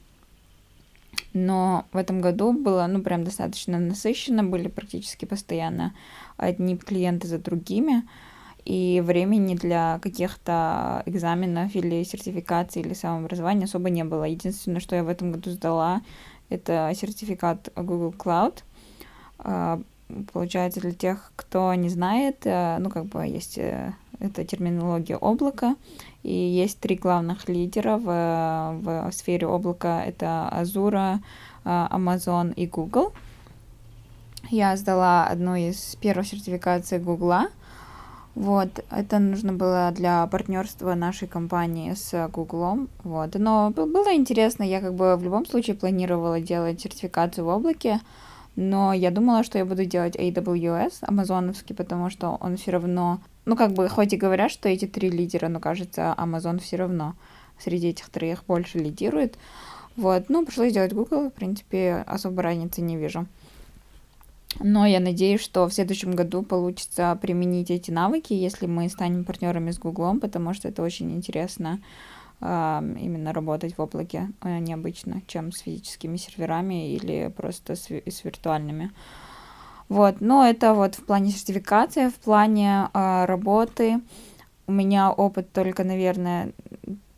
Но 1.32 1.86
в 1.92 1.96
этом 1.96 2.20
году 2.20 2.52
было, 2.52 2.86
ну, 2.88 3.02
прям 3.02 3.24
достаточно 3.24 3.78
насыщенно, 3.78 4.42
были 4.42 4.68
практически 4.68 5.24
постоянно 5.24 5.94
одни 6.36 6.76
клиенты 6.76 7.28
за 7.28 7.38
другими, 7.38 8.04
и 8.64 9.02
времени 9.04 9.54
для 9.54 9.98
каких-то 10.00 11.02
экзаменов 11.06 11.74
или 11.74 12.02
сертификаций 12.04 12.82
или 12.82 12.94
самообразования 12.94 13.64
особо 13.64 13.90
не 13.90 14.04
было. 14.04 14.24
Единственное, 14.24 14.80
что 14.80 14.96
я 14.96 15.04
в 15.04 15.08
этом 15.08 15.32
году 15.32 15.50
сдала, 15.50 16.02
это 16.50 16.92
сертификат 16.94 17.72
Google 17.74 18.14
Cloud. 18.16 18.62
А, 19.38 19.80
получается, 20.32 20.80
для 20.80 20.92
тех, 20.92 21.32
кто 21.36 21.72
не 21.74 21.88
знает, 21.88 22.40
э, 22.44 22.76
ну, 22.78 22.90
как 22.90 23.06
бы 23.06 23.26
есть 23.26 23.58
э, 24.20 24.26
эта 24.26 24.44
терминология 24.44 25.16
облака, 25.16 25.76
и 26.22 26.32
есть 26.32 26.78
три 26.80 26.96
главных 26.96 27.48
лидера 27.48 27.96
в, 27.96 28.80
в 28.82 29.12
сфере 29.12 29.46
облака, 29.46 30.04
это 30.04 30.50
Azure, 30.52 31.18
Amazon 31.64 32.54
и 32.54 32.66
Google. 32.66 33.12
Я 34.50 34.76
сдала 34.76 35.26
одну 35.26 35.54
из 35.54 35.96
первых 35.96 36.26
сертификаций 36.26 36.98
Google, 36.98 37.48
вот, 38.34 38.84
это 38.90 39.18
нужно 39.18 39.52
было 39.52 39.90
для 39.94 40.26
партнерства 40.28 40.94
нашей 40.94 41.26
компании 41.26 41.94
с 41.94 42.28
Гуглом. 42.28 42.88
Вот, 43.02 43.34
но 43.34 43.70
было 43.70 44.14
интересно, 44.14 44.62
я 44.62 44.80
как 44.80 44.94
бы 44.94 45.16
в 45.16 45.24
любом 45.24 45.44
случае 45.46 45.74
планировала 45.74 46.40
делать 46.40 46.80
сертификацию 46.80 47.44
в 47.44 47.48
облаке, 47.48 48.00
но 48.54 48.92
я 48.92 49.10
думала, 49.10 49.42
что 49.42 49.58
я 49.58 49.64
буду 49.64 49.84
делать 49.84 50.16
AWS, 50.16 50.94
амазоновский, 51.02 51.74
потому 51.74 52.08
что 52.08 52.38
он 52.40 52.56
все 52.56 52.70
равно, 52.70 53.20
ну 53.44 53.56
как 53.56 53.72
бы, 53.72 53.88
хоть 53.88 54.12
и 54.12 54.16
говорят, 54.16 54.50
что 54.50 54.68
эти 54.68 54.86
три 54.86 55.10
лидера, 55.10 55.48
но 55.48 55.60
кажется, 55.60 56.14
Amazon 56.18 56.58
все 56.58 56.76
равно 56.76 57.14
среди 57.58 57.88
этих 57.88 58.08
троих 58.08 58.44
больше 58.46 58.78
лидирует. 58.78 59.36
Вот, 59.96 60.28
ну, 60.28 60.46
пришлось 60.46 60.72
делать 60.72 60.92
Google, 60.92 61.28
в 61.28 61.32
принципе, 61.32 62.04
особо 62.06 62.42
разницы 62.42 62.80
не 62.80 62.96
вижу. 62.96 63.26
Но 64.58 64.86
я 64.86 64.98
надеюсь, 64.98 65.40
что 65.40 65.66
в 65.68 65.72
следующем 65.72 66.12
году 66.12 66.42
получится 66.42 67.16
применить 67.20 67.70
эти 67.70 67.90
навыки, 67.90 68.32
если 68.32 68.66
мы 68.66 68.88
станем 68.88 69.24
партнерами 69.24 69.70
с 69.70 69.78
Гуглом, 69.78 70.20
потому 70.20 70.54
что 70.54 70.68
это 70.68 70.82
очень 70.82 71.12
интересно 71.12 71.80
именно 72.40 73.34
работать 73.34 73.76
в 73.76 73.82
облаке 73.82 74.30
э, 74.40 74.60
необычно, 74.60 75.20
чем 75.26 75.52
с 75.52 75.58
физическими 75.58 76.16
серверами 76.16 76.94
или 76.94 77.30
просто 77.36 77.76
с, 77.76 77.90
с 77.90 78.24
виртуальными. 78.24 78.92
Вот, 79.90 80.22
но 80.22 80.46
это 80.46 80.72
вот 80.72 80.94
в 80.94 81.04
плане 81.04 81.30
сертификации, 81.30 82.08
в 82.08 82.14
плане 82.14 82.88
э, 82.94 83.24
работы. 83.26 84.00
У 84.66 84.72
меня 84.72 85.10
опыт 85.10 85.52
только, 85.52 85.84
наверное, 85.84 86.52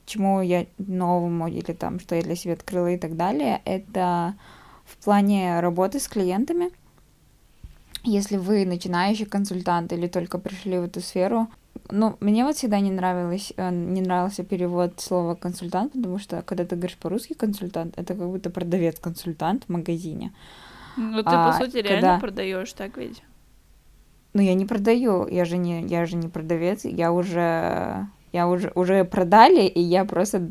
чему 0.07 0.43
я 0.43 0.67
новому 0.79 1.47
или 1.47 1.73
там, 1.73 2.01
что 2.01 2.17
я 2.17 2.23
для 2.23 2.35
себя 2.35 2.55
открыла 2.55 2.91
и 2.91 2.99
так 2.99 3.17
далее, 3.17 3.63
это 3.65 4.35
в 4.85 4.97
плане 5.05 5.61
работы 5.61 6.01
с 6.01 6.09
клиентами 6.09 6.71
если 8.05 8.37
вы 8.37 8.67
начинающий 8.67 9.27
консультант 9.27 9.93
или 9.93 10.09
только 10.09 10.39
пришли 10.39 10.79
в 10.79 10.85
эту 10.85 11.01
сферу, 11.01 11.49
ну, 11.91 12.17
мне 12.21 12.45
вот 12.45 12.57
всегда 12.57 12.81
не 12.81 12.91
нравилось, 12.91 13.53
э, 13.57 13.71
не 13.71 14.01
нравился 14.01 14.45
перевод 14.45 15.01
слова 15.01 15.35
консультант, 15.35 15.93
потому 15.93 16.19
что 16.19 16.43
когда 16.43 16.65
ты 16.65 16.77
говоришь 16.77 16.99
по-русски 16.99 17.35
консультант, 17.35 17.95
это 17.97 18.15
как 18.15 18.29
будто 18.29 18.51
продавец-консультант 18.51 19.65
в 19.65 19.69
магазине. 19.69 20.33
Ну, 20.97 21.23
ты, 21.23 21.31
а, 21.31 21.53
по 21.53 21.59
сути, 21.59 21.83
когда... 21.83 21.89
реально 21.89 22.21
продаешь, 22.21 22.73
так 22.73 22.97
ведь? 22.97 23.23
Ну, 24.35 24.43
я 24.43 24.55
не 24.55 24.67
продаю, 24.67 25.27
я 25.29 25.45
же 25.45 25.57
не, 25.57 25.83
я 25.83 26.07
же 26.07 26.17
не 26.17 26.29
продавец, 26.29 26.85
я 26.85 27.13
уже, 27.13 28.07
я 28.33 28.49
уже, 28.49 28.73
уже 28.75 29.05
продали, 29.05 29.67
и 29.67 29.81
я 29.81 30.05
просто 30.05 30.43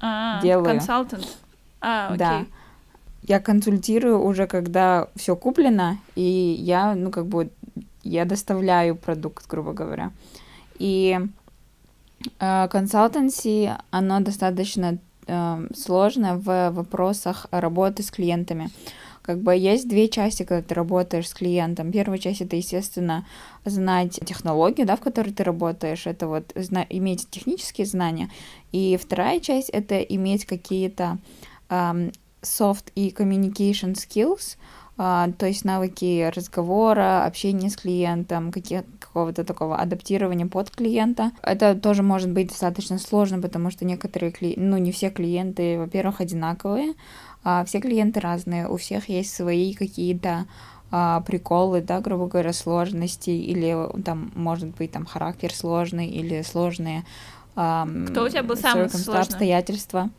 а, 0.00 0.40
делаю. 0.42 0.66
консультант. 0.66 1.38
А, 1.80 2.06
окей. 2.06 2.18
Да 2.18 2.44
я 3.26 3.40
консультирую 3.40 4.22
уже, 4.22 4.46
когда 4.46 5.08
все 5.16 5.34
куплено, 5.34 5.98
и 6.14 6.56
я, 6.58 6.94
ну, 6.94 7.10
как 7.10 7.26
бы, 7.26 7.50
я 8.02 8.24
доставляю 8.24 8.96
продукт, 8.96 9.46
грубо 9.48 9.72
говоря. 9.72 10.10
И 10.78 11.18
консалтенси, 12.38 13.66
э, 13.66 13.76
оно 13.90 14.20
достаточно 14.20 14.98
э, 15.26 15.66
сложно 15.74 16.36
в 16.36 16.70
вопросах 16.70 17.46
работы 17.50 18.02
с 18.02 18.10
клиентами. 18.10 18.70
Как 19.24 19.40
бы 19.40 19.56
есть 19.56 19.88
две 19.88 20.08
части, 20.08 20.42
когда 20.42 20.62
ты 20.62 20.74
работаешь 20.74 21.28
с 21.28 21.34
клиентом. 21.34 21.90
Первая 21.90 22.18
часть 22.18 22.42
это, 22.42 22.56
естественно, 22.56 23.26
знать 23.64 24.20
технологию, 24.24 24.86
да, 24.86 24.96
в 24.96 25.00
которой 25.00 25.32
ты 25.32 25.44
работаешь, 25.44 26.06
это 26.06 26.28
вот 26.28 26.52
зна- 26.54 26.86
иметь 26.90 27.30
технические 27.30 27.86
знания. 27.86 28.30
И 28.72 28.98
вторая 29.00 29.40
часть 29.40 29.70
это 29.70 29.98
иметь 30.00 30.44
какие-то 30.44 31.18
um, 31.70 32.12
soft 32.42 32.92
и 32.94 33.08
communication 33.08 33.94
skills, 33.94 34.58
uh, 34.98 35.32
то 35.32 35.46
есть 35.46 35.64
навыки 35.64 36.30
разговора, 36.34 37.24
общения 37.24 37.70
с 37.70 37.76
клиентом, 37.76 38.52
каких, 38.52 38.82
какого-то 39.00 39.44
такого 39.44 39.78
адаптирования 39.78 40.46
под 40.46 40.68
клиента. 40.68 41.32
Это 41.40 41.74
тоже 41.74 42.02
может 42.02 42.30
быть 42.30 42.48
достаточно 42.48 42.98
сложно, 42.98 43.40
потому 43.40 43.70
что 43.70 43.86
некоторые 43.86 44.32
клиенты, 44.32 44.60
ну 44.60 44.76
не 44.76 44.92
все 44.92 45.08
клиенты, 45.08 45.78
во-первых, 45.78 46.20
одинаковые, 46.20 46.92
все 47.66 47.80
клиенты 47.80 48.20
разные, 48.20 48.68
у 48.68 48.76
всех 48.76 49.08
есть 49.08 49.34
свои 49.34 49.74
какие-то 49.74 50.46
а, 50.90 51.22
приколы, 51.22 51.80
да, 51.80 52.00
грубо 52.00 52.28
говоря, 52.28 52.52
сложности, 52.52 53.30
или 53.30 53.76
там, 54.02 54.30
может 54.36 54.68
быть, 54.76 54.92
там 54.92 55.06
характер 55.06 55.52
сложный, 55.52 56.06
или 56.06 56.42
сложные 56.42 57.04
а, 57.56 57.88
Кто 58.10 58.24
у 58.24 58.28
тебя 58.28 58.44
был 58.44 58.56
самый 58.56 58.88
сложный? 58.88 59.20
обстоятельства. 59.20 60.10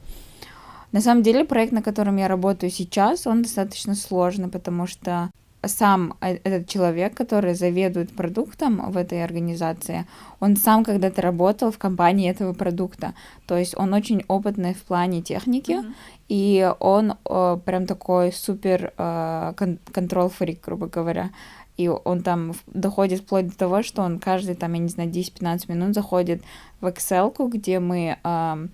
На 0.92 1.02
самом 1.02 1.24
деле, 1.24 1.46
проект, 1.46 1.72
на 1.72 1.82
котором 1.82 2.18
я 2.18 2.28
работаю 2.28 2.70
сейчас, 2.70 3.26
он 3.26 3.44
достаточно 3.44 3.96
сложный, 3.96 4.50
потому 4.50 4.86
что 4.86 5.30
сам 5.68 6.16
э, 6.22 6.38
этот 6.44 6.68
человек, 6.68 7.16
который 7.16 7.54
заведует 7.54 8.16
продуктом 8.16 8.92
в 8.92 8.98
этой 8.98 9.24
организации, 9.24 10.06
он 10.40 10.56
сам 10.56 10.84
когда-то 10.84 11.22
работал 11.22 11.72
в 11.72 11.78
компании 11.78 12.30
этого 12.30 12.54
продукта. 12.54 13.14
То 13.48 13.58
есть 13.58 13.78
он 13.78 13.94
очень 13.94 14.24
опытный 14.28 14.74
в 14.74 14.84
плане 14.84 15.22
техники, 15.22 15.72
mm-hmm. 15.72 15.94
и 16.30 16.72
он 16.80 17.14
э, 17.26 17.58
прям 17.66 17.86
такой 17.86 18.32
супер 18.32 18.94
э, 18.98 19.54
контрол-фрик, 19.92 20.64
грубо 20.66 20.88
говоря. 20.88 21.32
И 21.78 21.90
он 21.90 22.22
там 22.22 22.54
доходит 22.68 23.22
вплоть 23.22 23.48
до 23.48 23.58
того, 23.58 23.84
что 23.84 24.02
он 24.02 24.20
каждый, 24.20 24.56
там, 24.56 24.74
я 24.74 24.80
не 24.80 24.88
знаю, 24.88 25.10
10-15 25.10 25.72
минут 25.72 25.94
заходит 25.94 26.42
в 26.80 26.86
Excel, 26.86 27.34
где 27.50 27.80
мы 27.80 28.18
э, 28.24 28.68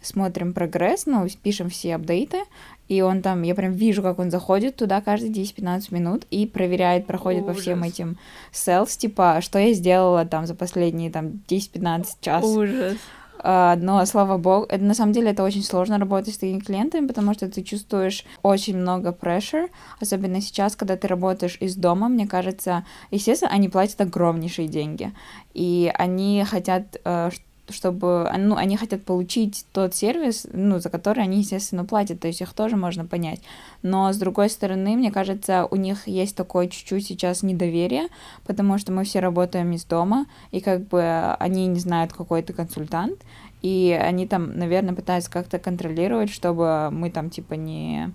смотрим 0.00 0.52
прогресс, 0.52 1.06
ну, 1.06 1.26
пишем 1.42 1.68
все 1.70 1.96
апдейты, 1.96 2.38
и 2.88 3.00
он 3.00 3.22
там, 3.22 3.42
я 3.42 3.54
прям 3.54 3.72
вижу, 3.72 4.02
как 4.02 4.18
он 4.18 4.30
заходит 4.30 4.76
туда 4.76 5.00
каждые 5.00 5.32
10-15 5.32 5.94
минут 5.94 6.26
и 6.30 6.46
проверяет, 6.46 7.06
проходит 7.06 7.44
Ужас. 7.44 7.56
по 7.56 7.60
всем 7.62 7.82
этим 7.82 8.18
селс, 8.52 8.96
типа, 8.96 9.38
что 9.40 9.58
я 9.58 9.72
сделала 9.72 10.24
там 10.24 10.46
за 10.46 10.54
последние 10.54 11.10
там 11.10 11.42
10-15 11.48 12.06
час. 12.20 12.44
Ужас. 12.44 12.96
Uh, 13.44 13.76
но, 13.76 14.02
слава 14.06 14.38
богу, 14.38 14.64
это 14.70 14.82
на 14.82 14.94
самом 14.94 15.12
деле 15.12 15.32
это 15.32 15.42
очень 15.42 15.62
сложно 15.62 15.98
работать 15.98 16.34
с 16.34 16.38
такими 16.38 16.60
клиентами, 16.60 17.06
потому 17.06 17.34
что 17.34 17.46
ты 17.46 17.62
чувствуешь 17.62 18.24
очень 18.42 18.74
много 18.74 19.10
pressure, 19.10 19.68
особенно 20.00 20.40
сейчас, 20.40 20.76
когда 20.76 20.96
ты 20.96 21.08
работаешь 21.08 21.58
из 21.60 21.76
дома, 21.76 22.08
мне 22.08 22.26
кажется, 22.26 22.86
естественно, 23.10 23.50
они 23.50 23.68
платят 23.68 24.00
огромнейшие 24.00 24.66
деньги, 24.66 25.12
и 25.52 25.92
они 25.94 26.42
хотят, 26.48 26.96
uh, 27.04 27.34
чтобы, 27.68 28.30
ну, 28.36 28.56
они 28.56 28.76
хотят 28.76 29.04
получить 29.04 29.64
тот 29.72 29.94
сервис, 29.94 30.46
ну, 30.52 30.78
за 30.78 30.90
который 30.90 31.22
они, 31.24 31.38
естественно, 31.38 31.84
платят, 31.84 32.20
то 32.20 32.28
есть 32.28 32.40
их 32.40 32.52
тоже 32.52 32.76
можно 32.76 33.04
понять. 33.06 33.40
Но, 33.82 34.12
с 34.12 34.16
другой 34.16 34.50
стороны, 34.50 34.96
мне 34.96 35.10
кажется, 35.10 35.66
у 35.70 35.76
них 35.76 36.06
есть 36.06 36.36
такое 36.36 36.68
чуть-чуть 36.68 37.06
сейчас 37.06 37.42
недоверие, 37.42 38.08
потому 38.46 38.78
что 38.78 38.92
мы 38.92 39.04
все 39.04 39.20
работаем 39.20 39.72
из 39.72 39.84
дома, 39.84 40.26
и 40.50 40.60
как 40.60 40.86
бы 40.88 41.34
они 41.38 41.66
не 41.66 41.80
знают, 41.80 42.12
какой 42.12 42.42
ты 42.42 42.52
консультант, 42.52 43.22
и 43.62 43.98
они 43.98 44.26
там, 44.26 44.58
наверное, 44.58 44.94
пытаются 44.94 45.30
как-то 45.30 45.58
контролировать, 45.58 46.30
чтобы 46.30 46.90
мы 46.90 47.10
там, 47.10 47.30
типа, 47.30 47.54
не... 47.54 48.12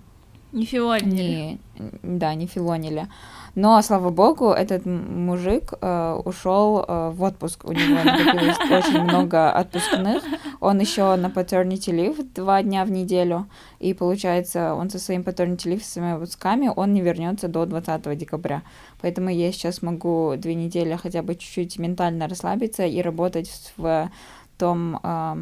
Не 0.52 0.64
филонили. 0.64 1.58
Не, 1.78 1.90
да, 2.02 2.34
не 2.34 2.46
филонили. 2.46 3.06
Но, 3.54 3.82
слава 3.82 4.10
богу, 4.10 4.50
этот 4.50 4.86
мужик 4.86 5.72
э, 5.80 6.20
ушел 6.24 6.84
э, 6.86 7.10
в 7.10 7.22
отпуск. 7.22 7.64
У 7.64 7.72
него 7.72 8.02
накопилось 8.02 8.58
очень 8.70 9.02
много 9.02 9.50
отпускных. 9.50 10.22
Он 10.60 10.80
еще 10.80 11.16
на 11.16 11.26
paternity 11.26 11.92
leave 11.92 12.32
два 12.34 12.62
дня 12.62 12.84
в 12.84 12.90
неделю. 12.90 13.46
И 13.78 13.94
получается, 13.94 14.74
он 14.74 14.90
со 14.90 14.98
своим 14.98 15.22
paternity 15.22 15.66
leave, 15.66 15.82
со 15.82 15.92
своими 15.92 16.12
отпусками, 16.14 16.70
он 16.74 16.94
не 16.94 17.00
вернется 17.00 17.48
до 17.48 17.66
20 17.66 18.16
декабря. 18.16 18.62
Поэтому 19.00 19.30
я 19.30 19.52
сейчас 19.52 19.82
могу 19.82 20.34
две 20.36 20.54
недели 20.54 20.96
хотя 20.96 21.22
бы 21.22 21.34
чуть-чуть 21.34 21.78
ментально 21.78 22.28
расслабиться 22.28 22.84
и 22.84 23.02
работать 23.02 23.72
в 23.76 24.10
том... 24.58 24.98
Э, 25.02 25.36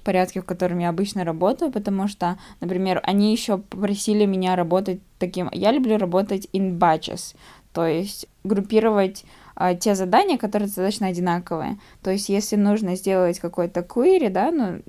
порядке, 0.00 0.40
в 0.40 0.44
котором 0.44 0.78
я 0.78 0.88
обычно 0.88 1.24
работаю, 1.24 1.70
потому 1.70 2.08
что, 2.08 2.38
например, 2.60 3.00
они 3.02 3.32
еще 3.32 3.58
попросили 3.58 4.24
меня 4.24 4.56
работать 4.56 5.00
таким... 5.18 5.48
Я 5.52 5.72
люблю 5.72 5.98
работать 5.98 6.48
in 6.52 6.78
batches, 6.78 7.34
то 7.72 7.86
есть 7.86 8.26
группировать 8.44 9.24
а, 9.58 9.74
те 9.74 9.94
задания, 9.94 10.36
которые 10.36 10.66
достаточно 10.66 11.06
одинаковые. 11.06 11.78
То 12.02 12.10
есть, 12.10 12.28
если 12.28 12.56
нужно 12.56 12.94
сделать 12.94 13.40
какой-то 13.40 13.80
query, 13.80 14.28
да, 14.28 14.50
ну, 14.50 14.82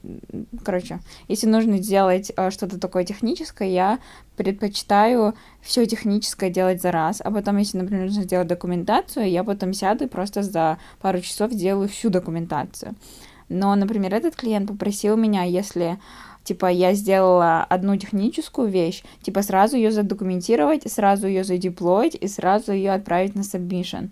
короче, 0.64 1.00
если 1.30 1.48
нужно 1.48 1.78
сделать 1.78 2.34
а, 2.36 2.52
что-то 2.52 2.78
такое 2.78 3.06
техническое, 3.06 3.70
я 3.70 4.00
предпочитаю 4.36 5.36
все 5.62 5.86
техническое 5.86 6.50
делать 6.50 6.82
за 6.82 6.92
раз, 6.92 7.22
а 7.24 7.32
потом, 7.32 7.58
если, 7.58 7.78
например, 7.78 8.08
нужно 8.08 8.24
сделать 8.24 8.48
документацию, 8.48 9.30
я 9.30 9.46
потом 9.46 9.74
сяду 9.74 10.04
и 10.04 10.10
просто 10.10 10.44
за 10.44 10.78
пару 11.00 11.22
часов 11.22 11.52
делаю 11.52 11.88
всю 11.88 12.10
документацию. 12.10 12.94
Но, 13.50 13.76
например, 13.76 14.14
этот 14.14 14.36
клиент 14.36 14.68
попросил 14.68 15.16
меня, 15.18 15.44
если 15.44 16.00
типа 16.44 16.68
я 16.68 16.94
сделала 16.94 17.64
одну 17.64 17.98
техническую 17.98 18.70
вещь, 18.70 19.04
типа 19.22 19.42
сразу 19.42 19.76
ее 19.76 19.92
задокументировать, 19.92 20.90
сразу 20.92 21.28
ее 21.28 21.44
задеплоить 21.44 22.16
и 22.16 22.28
сразу 22.28 22.72
ее 22.72 22.94
отправить 22.94 23.36
на 23.36 23.42
submission. 23.42 24.10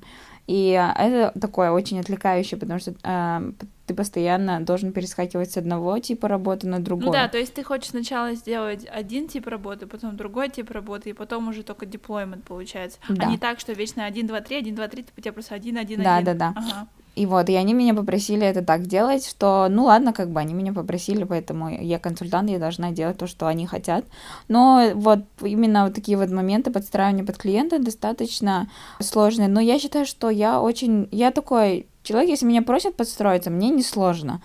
И 0.48 0.70
это 0.70 1.38
такое 1.40 1.72
очень 1.72 2.00
отвлекающее, 2.00 2.60
потому 2.60 2.80
что 2.80 2.94
э, 3.04 3.52
ты 3.88 3.94
постоянно 3.96 4.62
должен 4.62 4.92
перескакивать 4.92 5.52
с 5.52 5.58
одного 5.58 5.98
типа 5.98 6.28
работы 6.28 6.68
на 6.68 6.80
другой. 6.80 7.08
Ну 7.08 7.12
да, 7.14 7.28
то 7.28 7.40
есть 7.40 7.56
ты 7.56 7.64
хочешь 7.64 7.90
сначала 7.90 8.36
сделать 8.36 8.86
один 8.92 9.28
тип 9.28 9.48
работы, 9.48 9.88
потом 9.88 10.16
другой 10.16 10.50
тип 10.50 10.70
работы, 10.70 11.10
и 11.10 11.14
потом 11.14 11.48
уже 11.48 11.64
только 11.64 11.88
деплоймент 11.88 12.44
получается. 12.44 13.00
Да. 13.10 13.26
А 13.26 13.32
не 13.32 13.40
так, 13.40 13.60
что 13.60 13.74
вечно 13.74 14.06
один, 14.06 14.28
два, 14.28 14.42
три, 14.42 14.58
один, 14.58 14.76
два, 14.76 14.88
три, 14.88 15.06
у 15.18 15.22
тебя 15.22 15.34
просто 15.34 15.56
один, 15.56 15.78
один, 15.78 16.04
да, 16.04 16.18
один. 16.18 16.26
Да, 16.26 16.34
да, 16.34 16.54
да. 16.54 16.60
Ага. 16.60 16.88
И 17.16 17.26
вот, 17.26 17.50
и 17.50 17.56
они 17.56 17.74
меня 17.74 17.94
попросили 17.94 18.46
это 18.46 18.62
так 18.62 18.88
делать, 18.88 19.26
что, 19.26 19.68
ну 19.70 19.86
ладно, 19.86 20.12
как 20.12 20.30
бы 20.30 20.40
они 20.40 20.54
меня 20.54 20.74
попросили, 20.74 21.24
поэтому 21.24 21.70
я 21.70 21.98
консультант, 21.98 22.50
я 22.50 22.60
должна 22.60 22.92
делать 22.92 23.18
то, 23.18 23.26
что 23.26 23.48
они 23.48 23.66
хотят. 23.66 24.06
Но 24.50 24.92
вот 24.96 25.20
именно 25.42 25.86
вот 25.86 25.96
такие 25.96 26.18
вот 26.18 26.30
моменты 26.30 26.72
подстраивания 26.72 27.24
под 27.24 27.38
клиента 27.38 27.80
достаточно 27.80 28.70
сложные. 29.00 29.48
Но 29.48 29.62
я 29.62 29.80
считаю, 29.80 30.06
что 30.06 30.30
я 30.30 30.62
очень, 30.62 31.08
я 31.12 31.32
такой 31.32 31.88
человек, 32.04 32.30
если 32.30 32.46
меня 32.46 32.62
просят 32.62 32.96
подстроиться, 32.96 33.50
мне 33.50 33.70
не 33.70 33.84
сложно. 33.84 34.42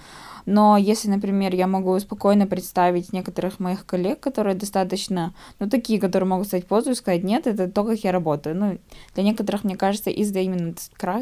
Но 0.51 0.77
если, 0.77 1.09
например, 1.09 1.55
я 1.55 1.69
могу 1.69 1.97
спокойно 2.01 2.45
представить 2.45 3.13
некоторых 3.13 3.61
моих 3.61 3.87
коллег, 3.87 4.19
которые 4.19 4.57
достаточно, 4.57 5.33
ну, 5.61 5.71
такие, 5.71 6.01
которые 6.01 6.29
могут 6.29 6.49
стать 6.49 6.67
позу 6.67 6.91
и 6.91 6.95
сказать, 6.95 7.23
нет, 7.23 7.47
это 7.47 7.71
то, 7.71 7.85
как 7.85 8.01
я 8.01 8.11
работаю. 8.11 8.57
Ну, 8.57 8.79
для 9.15 9.23
некоторых, 9.23 9.63
мне 9.63 9.77
кажется, 9.77 10.11
из-за 10.11 10.41
именно 10.41 10.75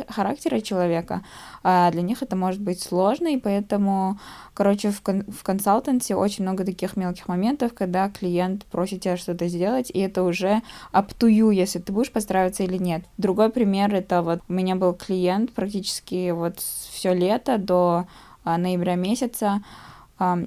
характера 0.08 0.60
человека, 0.60 1.24
а 1.62 1.90
для 1.90 2.00
них 2.00 2.22
это 2.22 2.36
может 2.36 2.62
быть 2.62 2.80
сложно, 2.80 3.28
и 3.28 3.36
поэтому, 3.36 4.18
короче, 4.54 4.90
в, 4.90 5.02
кон- 5.02 5.24
в 5.30 5.42
консалтансе 5.42 6.14
очень 6.14 6.44
много 6.44 6.64
таких 6.64 6.96
мелких 6.96 7.28
моментов, 7.28 7.74
когда 7.74 8.08
клиент 8.08 8.64
просит 8.64 9.02
тебя 9.02 9.18
что-то 9.18 9.46
сделать, 9.48 9.90
и 9.90 9.98
это 9.98 10.22
уже 10.22 10.62
up 10.94 11.10
to 11.18 11.28
you, 11.28 11.54
если 11.54 11.80
ты 11.80 11.92
будешь 11.92 12.10
подстраиваться 12.10 12.62
или 12.62 12.78
нет. 12.78 13.04
Другой 13.18 13.50
пример, 13.50 13.94
это 13.94 14.22
вот 14.22 14.40
у 14.48 14.52
меня 14.54 14.74
был 14.74 14.94
клиент 14.94 15.52
практически 15.52 16.30
вот 16.30 16.60
все 16.60 17.12
лето 17.12 17.58
до 17.58 18.06
ноября 18.56 18.94
месяца, 18.94 19.62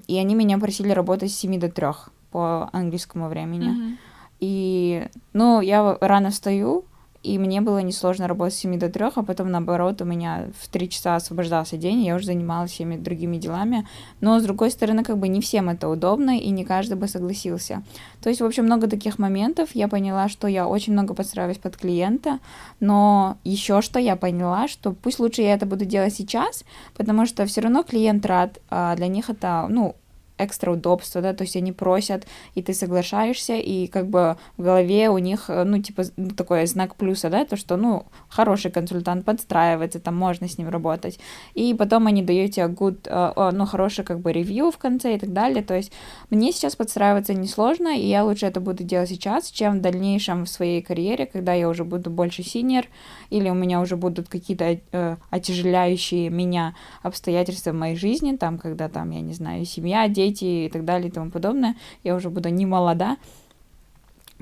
и 0.08 0.18
они 0.18 0.36
меня 0.36 0.58
просили 0.58 0.92
работать 0.92 1.32
с 1.32 1.38
7 1.38 1.60
до 1.60 1.70
3 1.70 1.88
по 2.32 2.70
английскому 2.74 3.28
времени. 3.28 3.68
Mm-hmm. 3.68 3.98
И, 4.40 5.08
ну, 5.34 5.62
я 5.62 5.98
рано 6.02 6.32
встаю, 6.32 6.86
и 7.24 7.38
мне 7.38 7.62
было 7.62 7.80
несложно 7.80 8.28
работать 8.28 8.56
с 8.56 8.58
7 8.58 8.80
до 8.80 8.90
3, 8.90 9.06
а 9.16 9.24
потом, 9.24 9.52
наоборот, 9.52 10.02
у 10.02 10.06
меня 10.06 10.48
в 10.60 10.68
3 10.68 10.90
часа 10.90 11.16
освобождался 11.16 11.78
день, 11.78 12.04
я 12.04 12.16
уже 12.16 12.26
занималась 12.26 12.72
всеми 12.72 12.98
другими 12.98 13.38
делами. 13.38 13.88
Но, 14.22 14.40
с 14.40 14.44
другой 14.44 14.72
стороны, 14.72 15.04
как 15.04 15.18
бы 15.18 15.28
не 15.28 15.40
всем 15.40 15.70
это 15.70 15.88
удобно, 15.88 16.38
и 16.38 16.50
не 16.50 16.66
каждый 16.66 16.96
бы 16.96 17.08
согласился. 17.08 17.84
То 18.22 18.30
есть, 18.30 18.42
в 18.42 18.46
общем, 18.46 18.66
много 18.66 18.88
таких 18.88 19.20
моментов. 19.20 19.70
Я 19.74 19.88
поняла, 19.88 20.30
что 20.30 20.48
я 20.48 20.68
очень 20.68 20.94
много 20.94 21.14
подстраиваюсь 21.14 21.58
под 21.58 21.78
клиента, 21.78 22.40
но 22.80 23.38
еще 23.44 23.82
что 23.82 24.00
я 24.00 24.16
поняла, 24.16 24.68
что 24.68 24.92
пусть 24.92 25.20
лучше 25.20 25.42
я 25.42 25.54
это 25.54 25.66
буду 25.66 25.86
делать 25.86 26.14
сейчас, 26.14 26.64
потому 26.96 27.26
что 27.26 27.46
все 27.46 27.62
равно 27.62 27.84
клиент 27.84 28.26
рад, 28.26 28.60
а 28.70 28.96
для 28.96 29.08
них 29.08 29.30
это, 29.30 29.68
ну, 29.70 29.96
экстра 30.44 30.72
удобства, 30.72 31.22
да, 31.22 31.34
то 31.34 31.44
есть 31.44 31.56
они 31.56 31.72
просят, 31.72 32.28
и 32.56 32.62
ты 32.62 32.74
соглашаешься, 32.74 33.56
и 33.56 33.88
как 33.88 34.08
бы 34.08 34.38
в 34.58 34.64
голове 34.64 35.10
у 35.10 35.18
них, 35.18 35.46
э, 35.50 35.64
ну, 35.64 35.82
типа, 35.82 36.04
ну, 36.18 36.30
такой 36.32 36.66
знак 36.66 36.96
плюса, 36.96 37.30
да, 37.30 37.46
то, 37.46 37.56
что, 37.56 37.78
ну, 37.78 38.06
хороший 38.30 38.72
консультант 38.72 39.26
подстраивается, 39.26 40.00
там 40.00 40.16
можно 40.16 40.48
с 40.48 40.58
ним 40.58 40.70
работать, 40.70 41.20
и 41.54 41.74
потом 41.74 42.08
они 42.08 42.24
дают 42.24 42.52
тебе 42.52 42.66
good, 42.66 43.00
э, 43.06 43.52
ну, 43.52 43.66
хороший, 43.66 44.04
как 44.04 44.20
бы, 44.20 44.32
ревью 44.32 44.72
в 44.72 44.78
конце 44.78 45.16
и 45.16 45.20
так 45.20 45.34
далее, 45.34 45.64
то 45.64 45.76
есть 45.76 45.92
мне 46.30 46.52
сейчас 46.52 46.76
подстраиваться 46.76 47.34
несложно, 47.34 47.98
и 47.98 48.08
я 48.08 48.24
лучше 48.24 48.46
это 48.46 48.60
буду 48.60 48.84
делать 48.84 49.10
сейчас, 49.10 49.50
чем 49.52 49.78
в 49.78 49.82
дальнейшем 49.82 50.46
в 50.46 50.50
своей 50.50 50.82
карьере, 50.82 51.26
когда 51.26 51.54
я 51.54 51.70
уже 51.70 51.84
буду 51.84 52.10
больше 52.10 52.44
синер, 52.44 52.88
или 53.30 53.50
у 53.50 53.54
меня 53.54 53.82
уже 53.82 53.96
будут 53.96 54.28
какие-то 54.30 54.80
э, 54.92 55.18
отяжеляющие 55.30 56.30
меня 56.30 56.76
обстоятельства 57.04 57.72
в 57.72 57.76
моей 57.76 57.96
жизни, 57.96 58.36
там, 58.36 58.58
когда 58.58 58.90
там, 58.90 59.12
я 59.12 59.22
не 59.22 59.34
знаю, 59.34 59.66
семья, 59.66 60.08
дети 60.08 60.31
и 60.40 60.70
так 60.70 60.86
далее 60.86 61.10
и 61.10 61.12
тому 61.12 61.32
подобное, 61.32 61.76
я 62.04 62.16
уже 62.16 62.30
буду 62.30 62.50
не 62.50 62.66
молода, 62.66 63.18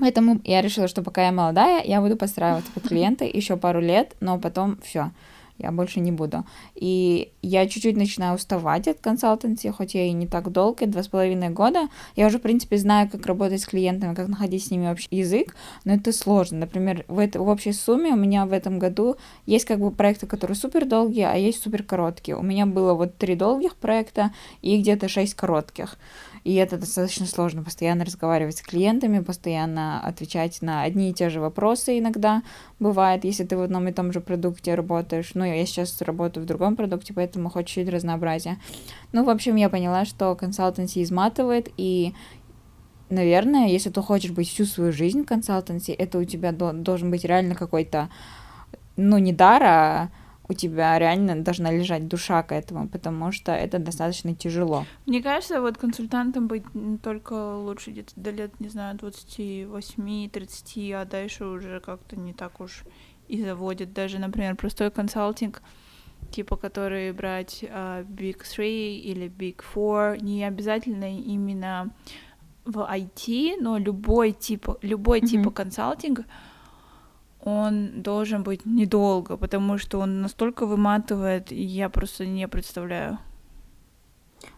Поэтому 0.00 0.40
я 0.44 0.62
решила, 0.62 0.88
что 0.88 1.02
пока 1.02 1.26
я 1.26 1.30
молодая, 1.30 1.84
я 1.84 2.00
буду 2.00 2.16
подстраиваться 2.16 2.72
под 2.72 2.88
клиента 2.88 3.26
еще 3.26 3.58
пару 3.58 3.80
лет, 3.80 4.16
но 4.20 4.38
потом 4.38 4.78
все 4.82 5.10
я 5.60 5.72
больше 5.72 6.00
не 6.00 6.12
буду. 6.12 6.44
И 6.74 7.32
я 7.42 7.66
чуть-чуть 7.66 7.96
начинаю 7.96 8.34
уставать 8.34 8.88
от 8.88 9.00
консалтенции, 9.00 9.70
хоть 9.70 9.94
я 9.94 10.06
и 10.06 10.12
не 10.12 10.26
так 10.26 10.50
долго, 10.50 10.86
два 10.86 11.02
с 11.02 11.08
половиной 11.08 11.50
года. 11.50 11.88
Я 12.16 12.26
уже, 12.26 12.38
в 12.38 12.42
принципе, 12.42 12.76
знаю, 12.76 13.08
как 13.10 13.26
работать 13.26 13.60
с 13.60 13.66
клиентами, 13.66 14.14
как 14.14 14.28
находить 14.28 14.64
с 14.64 14.70
ними 14.70 14.90
общий 14.90 15.08
язык, 15.10 15.54
но 15.84 15.94
это 15.94 16.12
сложно. 16.12 16.58
Например, 16.58 17.04
в, 17.08 17.18
это, 17.18 17.40
в 17.40 17.48
общей 17.48 17.72
сумме 17.72 18.12
у 18.12 18.16
меня 18.16 18.46
в 18.46 18.52
этом 18.52 18.78
году 18.78 19.16
есть 19.46 19.64
как 19.64 19.80
бы 19.80 19.90
проекты, 19.90 20.26
которые 20.26 20.56
супер 20.56 20.86
долгие, 20.86 21.24
а 21.24 21.34
есть 21.34 21.62
супер 21.62 21.82
короткие. 21.82 22.36
У 22.36 22.42
меня 22.42 22.66
было 22.66 22.94
вот 22.94 23.16
три 23.16 23.34
долгих 23.34 23.76
проекта 23.76 24.32
и 24.62 24.80
где-то 24.80 25.08
шесть 25.08 25.34
коротких. 25.34 25.96
И 26.44 26.54
это 26.54 26.78
достаточно 26.78 27.26
сложно, 27.26 27.62
постоянно 27.62 28.04
разговаривать 28.04 28.56
с 28.56 28.62
клиентами, 28.62 29.20
постоянно 29.20 30.00
отвечать 30.00 30.62
на 30.62 30.82
одни 30.82 31.10
и 31.10 31.12
те 31.12 31.28
же 31.28 31.40
вопросы 31.40 31.98
иногда 31.98 32.42
бывает, 32.78 33.24
если 33.24 33.44
ты 33.44 33.56
в 33.56 33.62
одном 33.62 33.88
и 33.88 33.92
том 33.92 34.12
же 34.12 34.20
продукте 34.20 34.74
работаешь. 34.74 35.32
Ну, 35.34 35.44
я 35.44 35.64
сейчас 35.66 36.00
работаю 36.00 36.44
в 36.44 36.46
другом 36.46 36.76
продукте, 36.76 37.12
поэтому 37.12 37.50
хоть 37.50 37.66
чуть 37.66 37.88
разнообразия. 37.88 38.58
Ну, 39.12 39.24
в 39.24 39.30
общем, 39.30 39.56
я 39.56 39.68
поняла, 39.68 40.04
что 40.04 40.34
консалтенси 40.34 41.02
изматывает, 41.02 41.68
и 41.76 42.14
наверное, 43.10 43.68
если 43.68 43.90
ты 43.90 44.00
хочешь 44.00 44.30
быть 44.30 44.48
всю 44.48 44.64
свою 44.64 44.92
жизнь 44.92 45.24
в 45.24 45.26
это 45.92 46.18
у 46.18 46.24
тебя 46.24 46.52
должен 46.52 47.10
быть 47.10 47.24
реально 47.24 47.54
какой-то, 47.54 48.08
ну, 48.96 49.18
не 49.18 49.32
дар, 49.32 49.62
а 49.62 50.10
у 50.50 50.52
тебя 50.52 50.98
реально 50.98 51.36
должна 51.36 51.70
лежать 51.70 52.08
душа 52.08 52.42
к 52.42 52.50
этому, 52.50 52.88
потому 52.88 53.30
что 53.30 53.52
это 53.52 53.78
достаточно 53.78 54.34
тяжело. 54.34 54.84
Мне 55.06 55.22
кажется, 55.22 55.60
вот 55.60 55.78
консультантом 55.78 56.48
быть 56.48 56.64
только 57.02 57.54
лучше 57.56 57.92
где-то 57.92 58.12
до 58.16 58.32
лет, 58.32 58.58
не 58.58 58.68
знаю, 58.68 58.96
28-30, 58.96 60.92
а 60.92 61.04
дальше 61.04 61.44
уже 61.44 61.78
как-то 61.78 62.16
не 62.16 62.32
так 62.32 62.60
уж 62.60 62.82
и 63.28 63.40
заводит. 63.40 63.92
Даже, 63.92 64.18
например, 64.18 64.56
простой 64.56 64.90
консалтинг, 64.90 65.62
типа, 66.32 66.56
который 66.56 67.12
брать 67.12 67.62
uh, 67.62 68.04
Big 68.04 68.42
Three 68.42 68.96
или 68.96 69.28
Big 69.28 69.62
Four, 69.74 70.20
не 70.20 70.44
обязательно 70.44 71.16
именно 71.16 71.90
в 72.64 72.78
IT, 72.78 73.58
но 73.60 73.78
любой 73.78 74.32
тип, 74.32 74.66
любой 74.82 75.20
mm-hmm. 75.20 75.44
тип 75.44 75.54
консалтинга, 75.54 76.24
он 77.44 78.02
должен 78.02 78.42
быть 78.42 78.66
недолго, 78.66 79.36
потому 79.36 79.78
что 79.78 79.98
он 79.98 80.20
настолько 80.20 80.66
выматывает, 80.66 81.50
я 81.50 81.88
просто 81.88 82.26
не 82.26 82.46
представляю. 82.48 83.18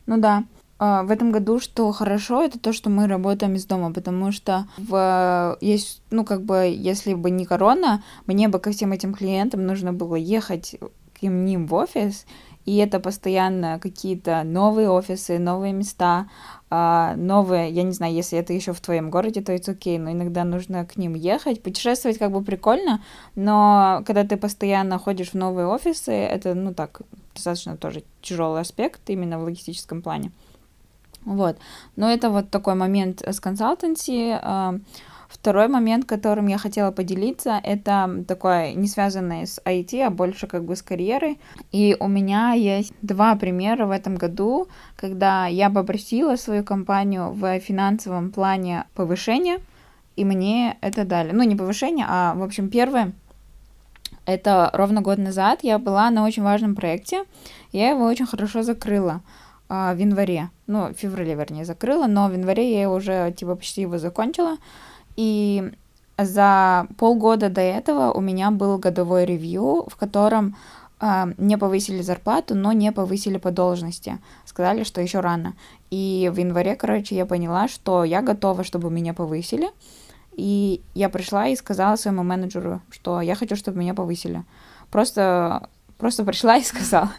Ну 0.07 0.19
да. 0.19 0.45
А, 0.79 1.05
в 1.05 1.13
этом 1.13 1.31
году, 1.31 1.61
что 1.61 1.93
хорошо, 1.93 2.43
это 2.43 2.59
то, 2.59 2.73
что 2.73 2.91
мы 2.91 3.07
работаем 3.07 3.55
из 3.55 3.67
дома, 3.67 3.93
потому 3.93 4.33
что 4.33 4.67
в, 4.77 5.57
есть, 5.61 6.03
ну, 6.11 6.25
как 6.25 6.43
бы, 6.43 6.75
если 6.77 7.15
бы 7.15 7.31
не 7.31 7.45
корона, 7.45 8.03
мне 8.27 8.49
бы 8.49 8.59
ко 8.59 8.73
всем 8.73 8.91
этим 8.91 9.15
клиентам 9.15 9.65
нужно 9.65 9.93
было 9.93 10.17
ехать 10.17 10.77
к 11.15 11.23
ним 11.23 11.67
в 11.67 11.75
офис, 11.75 12.27
и 12.65 12.77
это 12.79 12.99
постоянно 12.99 13.79
какие-то 13.81 14.43
новые 14.43 14.91
офисы, 14.91 15.39
новые 15.39 15.73
места, 15.73 16.29
а, 16.75 17.17
новые, 17.17 17.71
я 17.71 17.83
не 17.83 17.93
знаю, 17.93 18.15
если 18.15 18.39
это 18.39 18.55
еще 18.55 18.73
в 18.73 18.81
твоем 18.81 19.11
городе, 19.11 19.43
то 19.43 19.53
это 19.53 19.73
окей, 19.73 19.99
но 19.99 20.11
иногда 20.11 20.43
нужно 20.43 20.87
к 20.87 20.97
ним 20.97 21.13
ехать. 21.13 21.63
Путешествовать 21.63 22.17
как 22.17 22.33
бы 22.33 22.43
прикольно, 22.43 23.03
но 23.35 24.03
когда 24.07 24.25
ты 24.25 24.39
постоянно 24.39 24.99
ходишь 24.99 25.33
в 25.33 25.35
новые 25.35 25.67
офисы, 25.67 26.13
это, 26.13 26.55
ну 26.55 26.73
так, 26.73 27.03
достаточно 27.35 27.77
тоже 27.77 28.05
тяжелый 28.23 28.63
аспект 28.63 29.03
именно 29.11 29.39
в 29.39 29.43
логистическом 29.43 30.01
плане. 30.01 30.33
Вот. 31.27 31.59
Но 31.97 32.11
это 32.11 32.31
вот 32.31 32.49
такой 32.49 32.75
момент 32.75 33.21
с 33.21 33.39
консалтенси. 33.39 34.81
Второй 35.33 35.67
момент, 35.67 36.05
которым 36.05 36.47
я 36.47 36.59
хотела 36.59 36.91
поделиться, 36.91 37.59
это 37.63 38.23
такое 38.29 38.75
не 38.75 38.87
связанное 38.87 39.47
с 39.47 39.59
IT, 39.65 40.03
а 40.03 40.11
больше 40.11 40.47
как 40.47 40.65
бы 40.65 40.77
с 40.77 40.83
карьерой. 40.83 41.41
И 41.73 41.97
у 41.99 42.07
меня 42.07 42.53
есть 42.53 42.93
два 43.01 43.35
примера 43.35 43.87
в 43.87 43.91
этом 43.91 44.17
году, 44.17 44.69
когда 44.95 45.47
я 45.47 45.71
попросила 45.71 46.37
свою 46.37 46.63
компанию 46.65 47.31
в 47.33 47.59
финансовом 47.61 48.31
плане 48.31 48.85
повышения, 48.95 49.61
и 50.17 50.25
мне 50.27 50.77
это 50.83 51.05
дали. 51.05 51.33
Ну, 51.33 51.43
не 51.45 51.57
повышение, 51.57 52.05
а, 52.07 52.35
в 52.35 52.43
общем, 52.43 52.69
первое, 52.69 53.13
это 54.27 54.71
ровно 54.75 55.01
год 55.01 55.17
назад 55.17 55.61
я 55.63 55.79
была 55.79 56.11
на 56.11 56.25
очень 56.27 56.43
важном 56.43 56.75
проекте, 56.75 57.25
я 57.73 57.89
его 57.89 58.05
очень 58.05 58.27
хорошо 58.27 58.63
закрыла 58.63 59.23
а, 59.71 59.95
в 59.95 59.99
январе, 59.99 60.51
ну, 60.67 60.89
в 60.89 60.93
феврале, 60.93 61.35
вернее, 61.35 61.65
закрыла, 61.65 62.07
но 62.07 62.29
в 62.29 62.35
январе 62.35 62.79
я 62.79 62.91
уже, 62.91 63.33
типа, 63.33 63.57
почти 63.57 63.81
его 63.81 63.97
закончила, 63.97 64.59
и 65.17 65.73
за 66.19 66.87
полгода 66.99 67.49
до 67.49 67.61
этого 67.61 68.13
у 68.13 68.21
меня 68.21 68.51
был 68.51 68.79
годовой 68.79 69.25
ревью, 69.25 69.85
в 69.89 69.97
котором 69.97 70.57
э, 71.01 71.33
не 71.39 71.59
повысили 71.59 72.03
зарплату, 72.03 72.55
но 72.55 72.73
не 72.73 72.93
повысили 72.93 73.39
по 73.39 73.51
должности. 73.51 74.19
Сказали, 74.45 74.85
что 74.85 75.01
еще 75.01 75.21
рано. 75.21 75.55
И 75.91 76.31
в 76.33 76.39
январе, 76.39 76.77
короче, 76.77 77.17
я 77.17 77.27
поняла, 77.27 77.69
что 77.69 78.05
я 78.05 78.23
готова, 78.23 78.65
чтобы 78.65 78.91
меня 78.91 79.15
повысили. 79.15 79.71
И 80.35 80.81
я 80.95 81.09
пришла 81.09 81.49
и 81.49 81.57
сказала 81.57 81.97
своему 81.97 82.23
менеджеру, 82.23 82.81
что 82.91 83.21
я 83.21 83.35
хочу, 83.35 83.57
чтобы 83.57 83.79
меня 83.79 83.95
повысили. 83.95 84.45
Просто, 84.91 85.69
просто 85.99 86.25
пришла 86.25 86.57
и 86.57 86.63
сказала. 86.63 87.13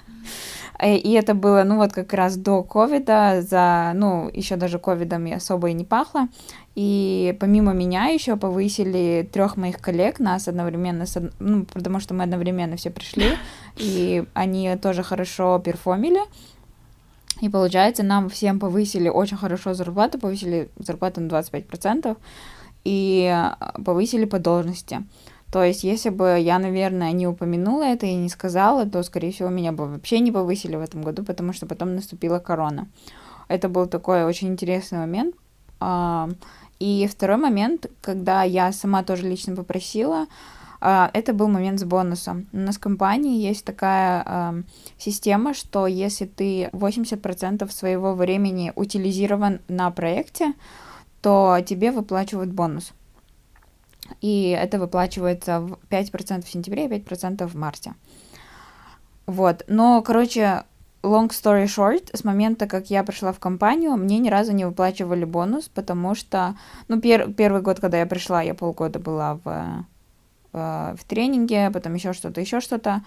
Э, 0.80 0.96
и 0.96 1.12
это 1.14 1.34
было, 1.34 1.64
ну, 1.64 1.78
вот 1.78 1.94
как 1.94 2.14
раз 2.14 2.36
до 2.38 2.64
ковида, 2.64 3.42
за, 3.42 3.92
ну, 3.96 4.30
еще 4.34 4.56
даже 4.56 4.80
ковидом 4.80 5.32
особо 5.34 5.70
и 5.70 5.74
не 5.74 5.86
пахла. 5.86 6.28
И 6.76 7.36
помимо 7.40 7.74
меня 7.74 8.06
еще 8.06 8.36
повысили 8.36 9.28
трех 9.32 9.58
моих 9.58 9.78
коллег, 9.78 10.20
нас 10.20 10.48
одновременно, 10.48 11.06
с, 11.06 11.22
ну, 11.40 11.66
потому 11.66 12.00
что 12.00 12.14
мы 12.14 12.24
одновременно 12.24 12.78
все 12.78 12.90
пришли, 12.90 13.28
и 13.78 14.26
они 14.34 14.76
тоже 14.78 15.04
хорошо 15.04 15.60
перформили. 15.60 16.22
И 17.42 17.50
получается, 17.50 18.04
нам 18.04 18.30
всем 18.30 18.60
повысили 18.60 19.10
очень 19.10 19.38
хорошо 19.38 19.74
зарплату, 19.74 20.20
повысили 20.20 20.70
зарплату 20.78 21.22
на 21.22 21.28
25%, 21.28 22.18
и 22.86 23.32
э, 23.32 23.82
повысили 23.84 24.26
по 24.26 24.40
должности. 24.40 25.04
То 25.54 25.64
есть, 25.64 25.84
если 25.84 26.10
бы 26.10 26.40
я, 26.40 26.58
наверное, 26.58 27.12
не 27.12 27.28
упомянула 27.28 27.84
это 27.84 28.08
и 28.08 28.16
не 28.16 28.30
сказала, 28.30 28.88
то, 28.88 29.04
скорее 29.04 29.32
всего, 29.32 29.50
меня 29.50 29.72
бы 29.72 29.86
вообще 29.86 30.20
не 30.20 30.32
повысили 30.32 30.76
в 30.76 30.82
этом 30.82 31.04
году, 31.04 31.24
потому 31.24 31.54
что 31.54 31.68
потом 31.68 31.94
наступила 31.94 32.40
корона. 32.40 32.88
Это 33.50 33.70
был 33.70 33.86
такой 33.86 34.24
очень 34.24 34.48
интересный 34.48 34.98
момент. 34.98 35.36
А, 35.80 36.28
и 36.80 37.08
второй 37.08 37.38
момент, 37.38 37.86
когда 38.02 38.42
я 38.42 38.72
сама 38.72 39.04
тоже 39.04 39.30
лично 39.30 39.56
попросила, 39.56 40.26
а, 40.82 41.12
это 41.14 41.34
был 41.34 41.50
момент 41.50 41.80
с 41.80 41.84
бонусом. 41.84 42.48
У 42.52 42.58
нас 42.58 42.78
в 42.78 42.80
компании 42.80 43.48
есть 43.48 43.64
такая 43.64 44.64
система, 44.98 45.54
что 45.54 45.86
если 45.86 46.26
ты 46.26 46.70
80% 46.74 47.72
своего 47.72 48.16
времени 48.16 48.74
утилизирован 48.76 49.60
на 49.68 49.92
проекте, 49.92 50.54
то 51.22 51.60
тебе 51.64 51.92
выплачивают 51.92 52.50
бонус 52.50 52.92
и 54.22 54.50
это 54.50 54.80
выплачивается 54.80 55.60
в 55.60 55.78
5% 55.90 56.44
в 56.44 56.50
сентябре 56.50 56.86
и 56.86 56.90
5% 56.90 57.48
в 57.48 57.56
марте. 57.56 57.94
Вот, 59.26 59.64
но, 59.68 60.02
короче, 60.02 60.64
long 61.04 61.30
story 61.30 61.66
short, 61.66 62.16
с 62.16 62.24
момента, 62.24 62.68
как 62.68 62.90
я 62.90 63.04
пришла 63.04 63.32
в 63.32 63.40
компанию, 63.40 63.96
мне 63.96 64.20
ни 64.20 64.30
разу 64.30 64.54
не 64.54 64.66
выплачивали 64.66 65.26
бонус, 65.26 65.70
потому 65.70 66.16
что, 66.16 66.56
ну, 66.88 67.00
пер 67.00 67.32
первый 67.34 67.62
год, 67.62 67.80
когда 67.80 68.00
я 68.00 68.06
пришла, 68.06 68.42
я 68.42 68.54
полгода 68.54 69.00
была 69.00 69.36
в, 69.36 69.44
в, 69.44 69.86
э, 70.54 70.96
в 70.98 71.04
тренинге, 71.06 71.72
потом 71.72 71.94
еще 71.94 72.14
что-то, 72.14 72.42
еще 72.42 72.60
что-то, 72.62 73.04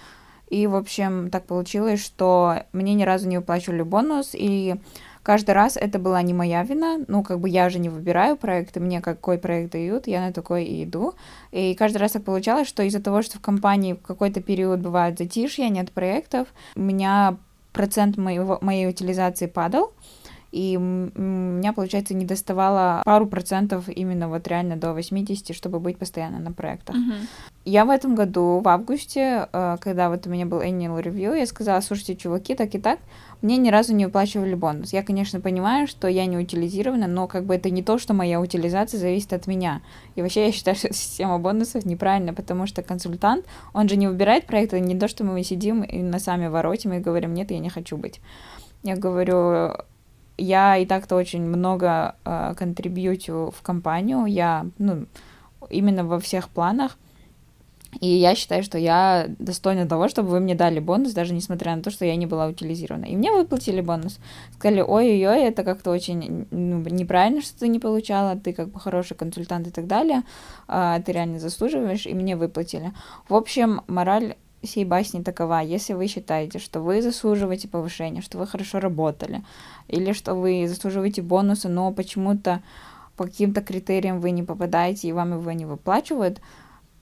и, 0.49 0.67
в 0.67 0.77
общем, 0.77 1.31
так 1.31 1.47
получилось, 1.47 2.05
что 2.05 2.63
мне 2.73 2.95
ни 2.95 3.03
разу 3.03 3.29
не 3.29 3.39
выплачивали 3.39 3.83
бонус, 3.83 4.31
и 4.33 4.77
Каждый 5.27 5.51
раз 5.51 5.77
это 5.77 5.99
была 5.99 6.23
не 6.23 6.33
моя 6.33 6.63
вина, 6.63 7.01
ну, 7.09 7.25
как 7.25 7.41
бы 7.41 7.49
я 7.49 7.69
же 7.69 7.81
не 7.81 7.89
выбираю 7.89 8.37
проекты, 8.37 8.79
мне 8.79 9.01
какой 9.01 9.39
проект 9.39 9.73
дают, 9.73 10.07
я 10.07 10.21
на 10.21 10.33
такой 10.33 10.67
и 10.67 10.85
иду. 10.85 11.15
И 11.51 11.75
каждый 11.75 11.97
раз 11.97 12.13
так 12.13 12.23
получалось, 12.23 12.69
что 12.69 12.85
из-за 12.85 13.03
того, 13.03 13.23
что 13.23 13.39
в 13.39 13.41
компании 13.41 13.95
в 13.95 14.03
какой-то 14.03 14.41
период 14.41 14.79
бывает 14.79 15.19
затишье, 15.19 15.69
нет 15.69 15.91
проектов, 15.91 16.47
у 16.77 16.81
меня 16.81 17.39
процент 17.73 18.17
моего, 18.17 18.59
моей 18.61 18.89
утилизации 18.89 19.47
падал, 19.47 19.91
и 20.53 20.77
у 20.77 20.81
меня, 21.21 21.73
получается, 21.73 22.15
не 22.15 22.25
доставало 22.25 23.03
пару 23.05 23.27
процентов 23.27 23.89
именно 23.89 24.29
вот 24.29 24.47
реально 24.47 24.77
до 24.77 24.93
80, 24.93 25.57
чтобы 25.57 25.81
быть 25.81 25.99
постоянно 25.99 26.39
на 26.39 26.53
проектах. 26.53 26.95
Мгм. 26.95 27.15
Я 27.65 27.85
в 27.85 27.91
этом 27.91 28.15
году, 28.15 28.61
в 28.61 28.69
августе, 28.69 29.49
э, 29.53 29.77
когда 29.81 30.09
вот 30.09 30.25
у 30.29 30.31
меня 30.31 30.47
был 30.47 30.61
annual 30.61 31.03
review, 31.03 31.37
я 31.37 31.47
сказала, 31.47 31.81
слушайте, 31.81 32.15
чуваки, 32.15 32.55
так 32.55 32.75
и 32.77 32.79
так, 32.79 33.01
мне 33.43 33.57
ни 33.57 33.71
разу 33.71 33.95
не 33.95 34.07
выплачивали 34.07 34.55
бонус. 34.55 34.93
Я, 34.93 35.03
конечно, 35.03 35.41
понимаю, 35.41 35.87
что 35.87 36.09
я 36.09 36.27
не 36.27 36.39
утилизирована, 36.39 37.07
но 37.07 37.27
как 37.27 37.45
бы 37.45 37.55
это 37.55 37.71
не 37.71 37.83
то, 37.83 37.99
что 37.99 38.15
моя 38.15 38.41
утилизация 38.41 38.99
зависит 38.99 39.33
от 39.33 39.47
меня. 39.47 39.83
И 40.15 40.23
вообще 40.23 40.47
я 40.47 40.53
считаю, 40.53 40.77
что 40.77 40.93
система 40.93 41.39
бонусов 41.39 41.85
неправильна, 41.85 42.35
потому 42.35 42.67
что 42.67 42.83
консультант, 42.83 43.45
он 43.73 43.89
же 43.89 43.97
не 43.97 44.09
выбирает 44.09 44.47
проекты, 44.47 44.81
не 44.81 44.99
то, 44.99 45.09
что 45.09 45.25
мы 45.25 45.43
сидим 45.43 45.83
и 45.83 46.03
на 46.03 46.19
сами 46.19 46.47
воротим 46.47 46.93
и 46.93 47.01
говорим, 47.01 47.35
нет, 47.35 47.51
я 47.51 47.59
не 47.59 47.71
хочу 47.71 47.97
быть. 47.97 48.21
Я 48.83 48.97
говорю, 48.97 49.75
я 50.39 50.77
и 50.77 50.87
так-то 50.87 51.17
очень 51.17 51.43
много 51.43 52.17
э, 52.25 52.55
контрибьютю 52.57 53.53
в 53.57 53.63
компанию, 53.63 54.27
я, 54.27 54.67
ну, 54.79 55.07
именно 55.71 56.05
во 56.05 56.21
всех 56.21 56.49
планах, 56.49 56.99
и 58.01 58.07
я 58.07 58.35
считаю, 58.35 58.63
что 58.63 58.79
я 58.79 59.27
достойна 59.39 59.89
того, 59.89 60.09
чтобы 60.09 60.31
вы 60.31 60.41
мне 60.41 60.55
дали 60.55 60.81
бонус, 60.81 61.13
даже 61.13 61.35
несмотря 61.35 61.77
на 61.77 61.83
то, 61.83 61.91
что 61.91 62.05
я 62.05 62.17
не 62.17 62.27
была 62.27 62.47
утилизирована. 62.47 63.07
И 63.07 63.17
мне 63.17 63.33
выплатили 63.33 63.81
бонус. 63.81 64.19
Сказали, 64.55 64.81
ой-ой-ой, 64.81 65.43
это 65.43 65.65
как-то 65.65 65.91
очень 65.91 66.47
ну, 66.51 66.81
неправильно, 66.81 67.43
что 67.43 67.59
ты 67.61 67.69
не 67.69 67.79
получала, 67.79 68.37
ты 68.37 68.53
как 68.53 68.69
бы 68.69 68.81
хороший 68.81 69.17
консультант 69.17 69.67
и 69.67 69.71
так 69.71 69.87
далее, 69.87 70.23
а, 70.69 71.01
ты 71.01 71.13
реально 71.13 71.39
заслуживаешь, 71.39 72.07
и 72.07 72.15
мне 72.15 72.37
выплатили. 72.37 72.93
В 73.29 73.35
общем, 73.35 73.83
мораль 73.87 74.37
всей 74.63 74.85
басни 74.85 75.23
такова. 75.23 75.61
Если 75.61 75.95
вы 75.95 76.07
считаете, 76.07 76.59
что 76.59 76.81
вы 76.81 77.03
заслуживаете 77.03 77.69
повышения, 77.69 78.21
что 78.21 78.39
вы 78.39 78.47
хорошо 78.47 78.81
работали, 78.81 79.43
или 79.89 80.13
что 80.13 80.35
вы 80.35 80.67
заслуживаете 80.69 81.23
бонуса, 81.23 81.69
но 81.69 81.93
почему-то 81.93 82.63
по 83.17 83.25
каким-то 83.25 83.63
критериям 83.63 84.21
вы 84.21 84.31
не 84.31 84.43
попадаете 84.43 85.09
и 85.09 85.13
вам 85.13 85.39
его 85.39 85.53
не 85.53 85.65
выплачивают, 85.65 86.41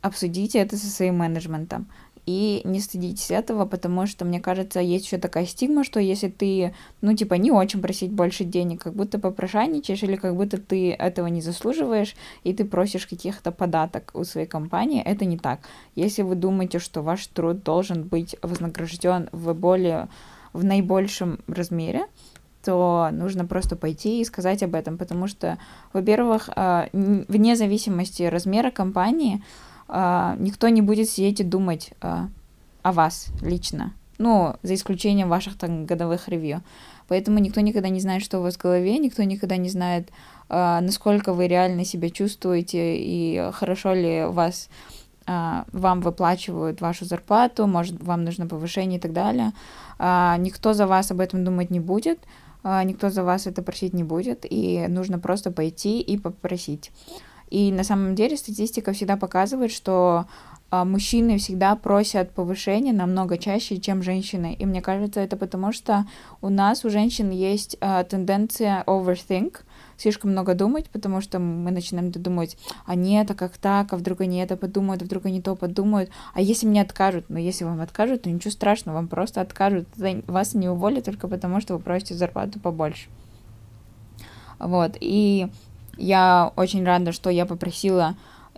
обсудите 0.04 0.58
это 0.58 0.76
со 0.76 0.86
своим 0.86 1.16
менеджментом. 1.16 1.86
И 2.26 2.62
не 2.64 2.80
стыдитесь 2.80 3.30
этого, 3.30 3.66
потому 3.66 4.06
что, 4.06 4.24
мне 4.24 4.40
кажется, 4.40 4.80
есть 4.80 5.06
еще 5.06 5.18
такая 5.18 5.44
стигма, 5.44 5.84
что 5.84 6.00
если 6.00 6.28
ты, 6.28 6.74
ну, 7.02 7.14
типа, 7.14 7.34
не 7.34 7.50
очень 7.50 7.82
просить 7.82 8.12
больше 8.12 8.44
денег, 8.44 8.82
как 8.82 8.94
будто 8.94 9.18
попрошайничаешь, 9.18 10.02
или 10.02 10.16
как 10.16 10.34
будто 10.34 10.58
ты 10.58 10.92
этого 10.92 11.26
не 11.26 11.42
заслуживаешь, 11.42 12.14
и 12.42 12.54
ты 12.54 12.64
просишь 12.64 13.06
каких-то 13.06 13.52
податок 13.52 14.10
у 14.14 14.24
своей 14.24 14.46
компании, 14.46 15.02
это 15.02 15.26
не 15.26 15.36
так. 15.36 15.60
Если 15.96 16.22
вы 16.22 16.34
думаете, 16.34 16.78
что 16.78 17.02
ваш 17.02 17.26
труд 17.26 17.62
должен 17.62 18.04
быть 18.04 18.36
вознагражден 18.40 19.28
в 19.32 19.52
более, 19.52 20.08
в 20.54 20.64
наибольшем 20.64 21.40
размере, 21.46 22.06
то 22.64 23.10
нужно 23.12 23.44
просто 23.44 23.76
пойти 23.76 24.20
и 24.20 24.24
сказать 24.24 24.62
об 24.62 24.74
этом, 24.74 24.96
потому 24.96 25.26
что, 25.26 25.58
во-первых, 25.92 26.48
а, 26.56 26.88
вне 26.92 27.56
зависимости 27.56 28.22
размера 28.22 28.70
компании, 28.70 29.42
никто 29.88 30.68
не 30.68 30.82
будет 30.82 31.08
сидеть 31.08 31.40
и 31.40 31.44
думать 31.44 31.92
а, 32.00 32.28
о 32.82 32.92
вас 32.92 33.28
лично. 33.42 33.92
Ну, 34.18 34.54
за 34.62 34.74
исключением 34.74 35.28
ваших 35.28 35.58
там 35.58 35.86
годовых 35.86 36.28
ревью. 36.28 36.62
Поэтому 37.08 37.38
никто 37.38 37.60
никогда 37.60 37.88
не 37.88 38.00
знает, 38.00 38.22
что 38.22 38.38
у 38.38 38.42
вас 38.42 38.54
в 38.54 38.60
голове, 38.60 38.98
никто 38.98 39.22
никогда 39.24 39.56
не 39.56 39.68
знает, 39.68 40.10
а, 40.48 40.80
насколько 40.80 41.32
вы 41.32 41.48
реально 41.48 41.84
себя 41.84 42.10
чувствуете 42.10 42.96
и 42.96 43.50
хорошо 43.52 43.94
ли 43.94 44.24
вас 44.24 44.68
вам 45.26 46.02
выплачивают 46.02 46.82
вашу 46.82 47.06
зарплату, 47.06 47.66
может, 47.66 47.98
вам 48.02 48.24
нужно 48.24 48.46
повышение 48.46 48.98
и 48.98 49.00
так 49.00 49.14
далее. 49.14 49.52
Никто 49.98 50.74
за 50.74 50.86
вас 50.86 51.10
об 51.10 51.20
этом 51.20 51.46
думать 51.46 51.70
не 51.70 51.80
будет, 51.80 52.18
никто 52.62 53.08
за 53.08 53.24
вас 53.24 53.46
это 53.46 53.62
просить 53.62 53.94
не 53.94 54.04
будет, 54.04 54.44
и 54.44 54.84
нужно 54.86 55.18
просто 55.18 55.50
пойти 55.50 56.02
и 56.02 56.18
попросить. 56.18 56.92
И 57.50 57.70
на 57.72 57.84
самом 57.84 58.14
деле 58.14 58.36
статистика 58.36 58.92
всегда 58.92 59.16
показывает, 59.16 59.70
что 59.70 60.26
а, 60.74 60.84
мужчины 60.84 61.38
всегда 61.38 61.76
просят 61.76 62.32
повышения 62.32 62.92
намного 62.92 63.38
чаще, 63.38 63.78
чем 63.78 64.02
женщины. 64.02 64.56
И 64.58 64.66
мне 64.66 64.82
кажется, 64.82 65.20
это 65.20 65.36
потому, 65.36 65.72
что 65.72 66.04
у 66.40 66.48
нас, 66.48 66.84
у 66.84 66.90
женщин, 66.90 67.30
есть 67.30 67.76
а, 67.80 68.02
тенденция 68.02 68.82
overthink, 68.88 69.58
слишком 69.96 70.32
много 70.32 70.54
думать, 70.54 70.90
потому 70.90 71.20
что 71.20 71.38
мы 71.38 71.70
начинаем 71.70 72.10
думать, 72.10 72.56
а 72.86 72.96
нет, 72.96 73.30
а 73.30 73.34
как 73.34 73.56
так, 73.56 73.92
а 73.92 73.96
вдруг 73.96 74.22
они 74.22 74.38
это 74.38 74.56
подумают, 74.56 75.02
а 75.02 75.04
вдруг 75.04 75.26
они 75.26 75.40
то 75.40 75.54
подумают, 75.54 76.10
а 76.32 76.40
если 76.40 76.66
мне 76.66 76.82
откажут, 76.82 77.26
ну 77.28 77.38
если 77.38 77.62
вам 77.62 77.80
откажут, 77.80 78.22
то 78.22 78.30
ничего 78.30 78.50
страшного, 78.50 78.96
вам 78.96 79.06
просто 79.06 79.40
откажут, 79.40 79.86
вас 79.96 80.54
не 80.54 80.68
уволят 80.68 81.04
только 81.04 81.28
потому, 81.28 81.60
что 81.60 81.74
вы 81.74 81.80
просите 81.80 82.14
зарплату 82.14 82.58
побольше. 82.58 83.08
Вот, 84.58 84.96
и 84.98 85.48
я 85.96 86.52
очень 86.56 86.84
рада, 86.84 87.12
что 87.12 87.30
я 87.30 87.46
попросила 87.46 88.16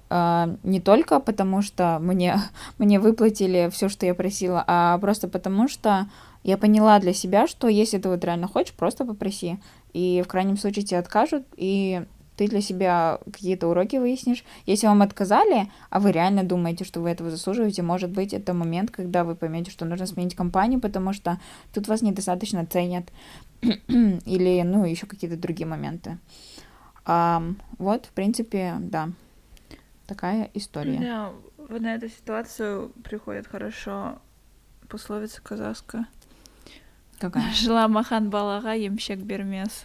Uh, 0.08 0.56
не 0.62 0.80
только 0.80 1.18
потому, 1.18 1.62
что 1.62 1.98
мне, 2.00 2.36
мне 2.78 3.00
выплатили 3.00 3.68
все, 3.72 3.88
что 3.88 4.06
я 4.06 4.14
просила, 4.14 4.62
а 4.64 4.98
просто 4.98 5.26
потому, 5.26 5.66
что 5.66 6.06
я 6.44 6.56
поняла 6.56 7.00
для 7.00 7.12
себя, 7.12 7.48
что 7.48 7.66
если 7.66 7.98
ты 7.98 8.08
вот 8.08 8.24
реально 8.24 8.46
хочешь, 8.46 8.72
просто 8.72 9.04
попроси. 9.04 9.58
И 9.94 10.22
в 10.24 10.28
крайнем 10.28 10.56
случае 10.56 10.84
тебе 10.84 11.00
откажут, 11.00 11.42
и 11.56 12.04
ты 12.36 12.48
для 12.48 12.60
себя 12.60 13.18
какие-то 13.24 13.66
уроки 13.66 13.96
выяснишь. 13.96 14.44
Если 14.66 14.86
вам 14.86 15.02
отказали, 15.02 15.70
а 15.90 15.98
вы 15.98 16.12
реально 16.12 16.44
думаете, 16.44 16.84
что 16.84 17.00
вы 17.00 17.10
этого 17.10 17.30
заслуживаете, 17.30 17.82
может 17.82 18.10
быть, 18.10 18.32
это 18.32 18.54
момент, 18.54 18.90
когда 18.90 19.24
вы 19.24 19.34
поймете, 19.34 19.70
что 19.70 19.84
нужно 19.84 20.06
сменить 20.06 20.36
компанию, 20.36 20.80
потому 20.80 21.12
что 21.12 21.40
тут 21.74 21.88
вас 21.88 22.02
недостаточно 22.02 22.66
ценят. 22.66 23.06
Или, 23.62 24.62
ну, 24.62 24.84
еще 24.84 25.06
какие-то 25.06 25.36
другие 25.36 25.66
моменты. 25.66 26.18
А, 27.06 27.42
вот, 27.78 28.06
в 28.06 28.10
принципе, 28.10 28.74
да, 28.80 29.10
такая 30.06 30.50
история. 30.54 30.98
Да, 30.98 31.32
вот 31.56 31.80
на 31.80 31.94
эту 31.94 32.08
ситуацию 32.08 32.90
приходит 33.04 33.46
хорошо 33.46 34.18
пословица 34.88 35.40
казахская. 35.40 36.06
Какая? 37.18 37.50
Жила 37.54 37.86
махан 37.88 38.28
балага, 38.28 38.72
емщик 38.74 39.20
бермес. 39.20 39.84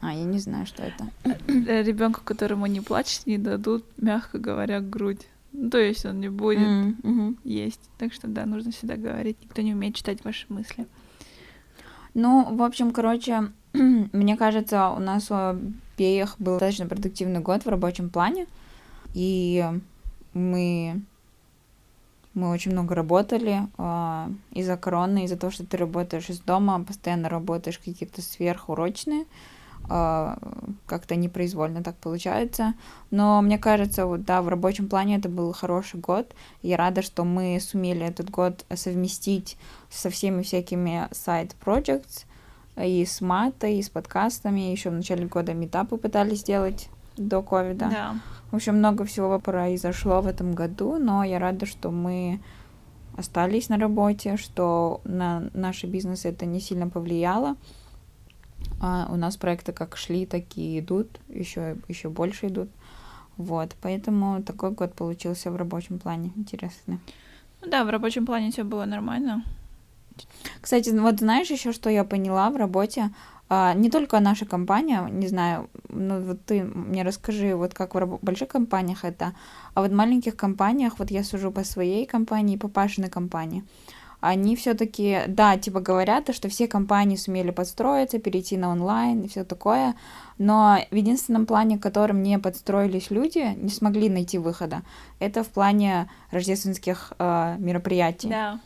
А, 0.00 0.12
я 0.12 0.24
не 0.24 0.38
знаю, 0.38 0.66
что 0.66 0.82
это. 0.82 1.08
Э, 1.24 1.82
Ребенку, 1.82 2.20
которому 2.22 2.66
не 2.66 2.80
плачет, 2.80 3.26
не 3.26 3.38
дадут, 3.38 3.84
мягко 3.96 4.38
говоря, 4.38 4.80
грудь. 4.80 5.26
Ну, 5.52 5.70
то 5.70 5.78
есть 5.78 6.04
он 6.04 6.20
не 6.20 6.28
будет 6.28 6.68
Mm, 6.68 6.94
мгм. 7.02 7.38
есть. 7.44 7.80
Так 7.98 8.12
что 8.12 8.26
да, 8.28 8.44
нужно 8.44 8.72
всегда 8.72 8.96
говорить. 8.96 9.38
Никто 9.42 9.62
не 9.62 9.72
умеет 9.72 9.94
читать 9.94 10.22
ваши 10.22 10.44
мысли. 10.50 10.86
Ну, 12.12 12.54
в 12.56 12.62
общем, 12.62 12.92
короче, 12.92 13.52
мне 14.12 14.36
кажется, 14.36 14.90
у 14.90 14.98
нас 14.98 15.30
у 15.30 15.34
обеих 15.34 16.36
был 16.38 16.54
достаточно 16.54 16.86
продуктивный 16.86 17.40
год 17.40 17.64
в 17.64 17.68
рабочем 17.68 18.10
плане. 18.10 18.46
И 19.14 19.64
мы 20.34 21.02
мы 22.36 22.50
очень 22.50 22.72
много 22.72 22.94
работали 22.94 23.62
э, 23.78 24.28
из-за 24.52 24.76
короны, 24.76 25.24
из-за 25.24 25.38
того, 25.38 25.50
что 25.50 25.64
ты 25.64 25.78
работаешь 25.78 26.28
из 26.28 26.38
дома, 26.38 26.84
постоянно 26.84 27.30
работаешь 27.30 27.78
какие-то 27.78 28.20
сверхурочные, 28.20 29.24
э, 29.88 30.36
как-то 30.84 31.16
непроизвольно 31.16 31.82
так 31.82 31.96
получается. 31.96 32.74
Но 33.10 33.40
мне 33.40 33.56
кажется, 33.56 34.04
вот 34.04 34.26
да, 34.26 34.42
в 34.42 34.48
рабочем 34.48 34.86
плане 34.90 35.16
это 35.16 35.30
был 35.30 35.50
хороший 35.54 35.98
год. 35.98 36.34
Я 36.60 36.76
рада, 36.76 37.00
что 37.00 37.24
мы 37.24 37.58
сумели 37.58 38.04
этот 38.04 38.28
год 38.28 38.66
совместить 38.74 39.56
со 39.88 40.10
всеми 40.10 40.42
всякими 40.42 41.08
side 41.12 41.52
projects, 41.64 42.26
и 42.76 43.04
с 43.04 43.20
матой, 43.20 43.78
и 43.78 43.82
с 43.82 43.88
подкастами. 43.88 44.72
Еще 44.72 44.90
в 44.90 44.94
начале 44.94 45.26
года 45.26 45.54
метапы 45.54 45.96
пытались 45.96 46.40
сделать 46.40 46.88
до 47.16 47.42
ковида. 47.42 47.88
Да. 47.90 48.14
В 48.50 48.56
общем, 48.56 48.76
много 48.76 49.04
всего 49.04 49.38
произошло 49.38 50.20
в 50.20 50.26
этом 50.26 50.54
году, 50.54 50.98
но 50.98 51.24
я 51.24 51.38
рада, 51.38 51.66
что 51.66 51.90
мы 51.90 52.40
остались 53.16 53.68
на 53.68 53.78
работе, 53.78 54.36
что 54.36 55.00
на 55.04 55.48
наши 55.54 55.86
бизнесы 55.86 56.28
это 56.28 56.46
не 56.46 56.60
сильно 56.60 56.88
повлияло. 56.88 57.56
А 58.80 59.08
у 59.10 59.16
нас 59.16 59.36
проекты 59.36 59.72
как 59.72 59.96
шли, 59.96 60.26
так 60.26 60.44
и 60.56 60.78
идут, 60.78 61.08
еще, 61.28 61.76
еще 61.88 62.08
больше 62.08 62.48
идут. 62.48 62.68
Вот, 63.36 63.74
поэтому 63.82 64.42
такой 64.42 64.70
год 64.70 64.94
получился 64.94 65.50
в 65.50 65.56
рабочем 65.56 65.98
плане. 65.98 66.32
Интересный. 66.36 66.98
Ну 67.62 67.70
да, 67.70 67.84
в 67.84 67.90
рабочем 67.90 68.26
плане 68.26 68.50
все 68.50 68.64
было 68.64 68.84
нормально. 68.84 69.44
Кстати, 70.60 70.90
вот 70.90 71.20
знаешь 71.20 71.50
еще, 71.50 71.72
что 71.72 71.90
я 71.90 72.04
поняла 72.04 72.50
в 72.50 72.56
работе? 72.56 73.10
А, 73.48 73.74
не 73.74 73.90
только 73.90 74.18
наша 74.20 74.44
компания, 74.44 75.06
не 75.10 75.28
знаю, 75.28 75.68
ну 75.88 76.20
вот 76.20 76.44
ты 76.44 76.64
мне 76.64 77.02
расскажи, 77.02 77.54
вот 77.54 77.74
как 77.74 77.94
в 77.94 78.18
больших 78.22 78.48
компаниях 78.48 79.04
это, 79.04 79.34
а 79.74 79.82
вот 79.82 79.90
в 79.90 79.94
маленьких 79.94 80.36
компаниях, 80.36 80.94
вот 80.98 81.10
я 81.10 81.22
сужу 81.22 81.52
по 81.52 81.62
своей 81.62 82.06
компании, 82.06 82.56
по 82.56 82.68
Пашиной 82.68 83.08
компании, 83.08 83.62
они 84.20 84.56
все-таки, 84.56 85.20
да, 85.28 85.56
типа 85.56 85.80
говорят, 85.80 86.34
что 86.34 86.48
все 86.48 86.66
компании 86.66 87.14
сумели 87.14 87.52
подстроиться, 87.52 88.18
перейти 88.18 88.56
на 88.56 88.70
онлайн 88.70 89.22
и 89.22 89.28
все 89.28 89.44
такое, 89.44 89.94
но 90.38 90.78
в 90.90 90.94
единственном 90.94 91.46
плане, 91.46 91.76
в 91.76 91.80
котором 91.80 92.22
не 92.24 92.40
подстроились 92.40 93.10
люди, 93.10 93.54
не 93.56 93.70
смогли 93.70 94.08
найти 94.08 94.38
выхода, 94.38 94.82
это 95.20 95.44
в 95.44 95.48
плане 95.48 96.10
рождественских 96.32 97.12
э, 97.18 97.56
мероприятий. 97.58 98.28
Да. 98.28 98.58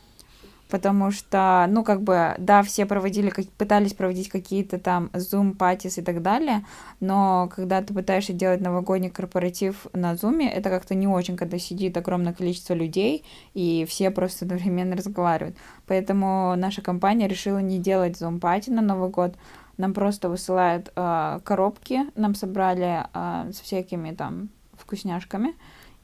Потому 0.71 1.11
что, 1.11 1.67
ну, 1.69 1.83
как 1.83 2.01
бы, 2.01 2.33
да, 2.37 2.63
все 2.63 2.85
проводили, 2.85 3.29
как, 3.29 3.45
пытались 3.49 3.93
проводить 3.93 4.29
какие-то 4.29 4.79
там 4.79 5.09
Zoom, 5.13 5.53
патис 5.53 5.97
и 5.97 6.01
так 6.01 6.21
далее, 6.21 6.65
но 7.01 7.51
когда 7.53 7.81
ты 7.81 7.93
пытаешься 7.93 8.31
делать 8.31 8.61
новогодний 8.61 9.09
корпоратив 9.09 9.87
на 9.93 10.13
Zoom, 10.13 10.49
это 10.49 10.69
как-то 10.69 10.95
не 10.95 11.07
очень, 11.07 11.35
когда 11.35 11.59
сидит 11.59 11.97
огромное 11.97 12.33
количество 12.33 12.73
людей, 12.73 13.25
и 13.53 13.85
все 13.87 14.11
просто 14.11 14.45
одновременно 14.45 14.95
разговаривают. 14.95 15.57
Поэтому 15.87 16.55
наша 16.55 16.81
компания 16.81 17.27
решила 17.27 17.59
не 17.59 17.77
делать 17.77 18.19
Zoom 18.19 18.39
пати 18.39 18.69
на 18.69 18.81
Новый 18.81 19.09
год, 19.09 19.35
нам 19.77 19.93
просто 19.93 20.29
высылают 20.29 20.91
э, 20.95 21.39
коробки, 21.43 21.99
нам 22.15 22.33
собрали 22.35 23.05
э, 23.13 23.51
с 23.51 23.59
всякими 23.59 24.11
там 24.11 24.49
вкусняшками 24.77 25.53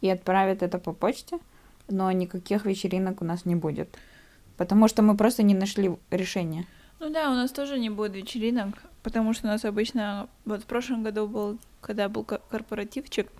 и 0.01 0.09
отправят 0.09 0.61
это 0.61 0.77
по 0.77 0.91
почте, 0.91 1.39
но 1.87 2.11
никаких 2.11 2.65
вечеринок 2.65 3.21
у 3.21 3.25
нас 3.25 3.45
не 3.45 3.55
будет, 3.55 3.97
потому 4.57 4.87
что 4.87 5.01
мы 5.01 5.15
просто 5.15 5.43
не 5.43 5.53
нашли 5.53 5.91
решения. 6.11 6.65
Ну 6.99 7.09
да, 7.09 7.29
у 7.29 7.33
нас 7.33 7.51
тоже 7.51 7.79
не 7.79 7.89
будет 7.89 8.15
вечеринок, 8.15 8.81
потому 9.03 9.33
что 9.33 9.47
у 9.47 9.51
нас 9.51 9.63
обычно, 9.65 10.27
вот 10.45 10.63
в 10.63 10.65
прошлом 10.65 11.03
году 11.03 11.27
был, 11.27 11.59
когда 11.79 12.09
был 12.09 12.23
корпоративчик, 12.23 13.31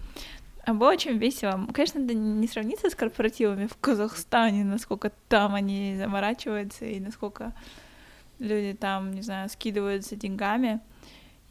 а 0.64 0.74
было 0.74 0.90
очень 0.90 1.18
весело. 1.18 1.66
Конечно, 1.74 2.00
это 2.00 2.14
не 2.14 2.48
сравнится 2.48 2.90
с 2.90 2.96
корпоративами 2.96 3.68
в 3.68 3.78
Казахстане, 3.78 4.64
насколько 4.64 5.12
там 5.30 5.56
они 5.56 5.96
заморачиваются 5.98 6.86
и 6.86 7.00
насколько 7.00 7.54
люди 8.40 8.78
там, 8.80 9.12
не 9.12 9.22
знаю, 9.22 9.50
скидываются 9.50 10.16
деньгами 10.16 10.82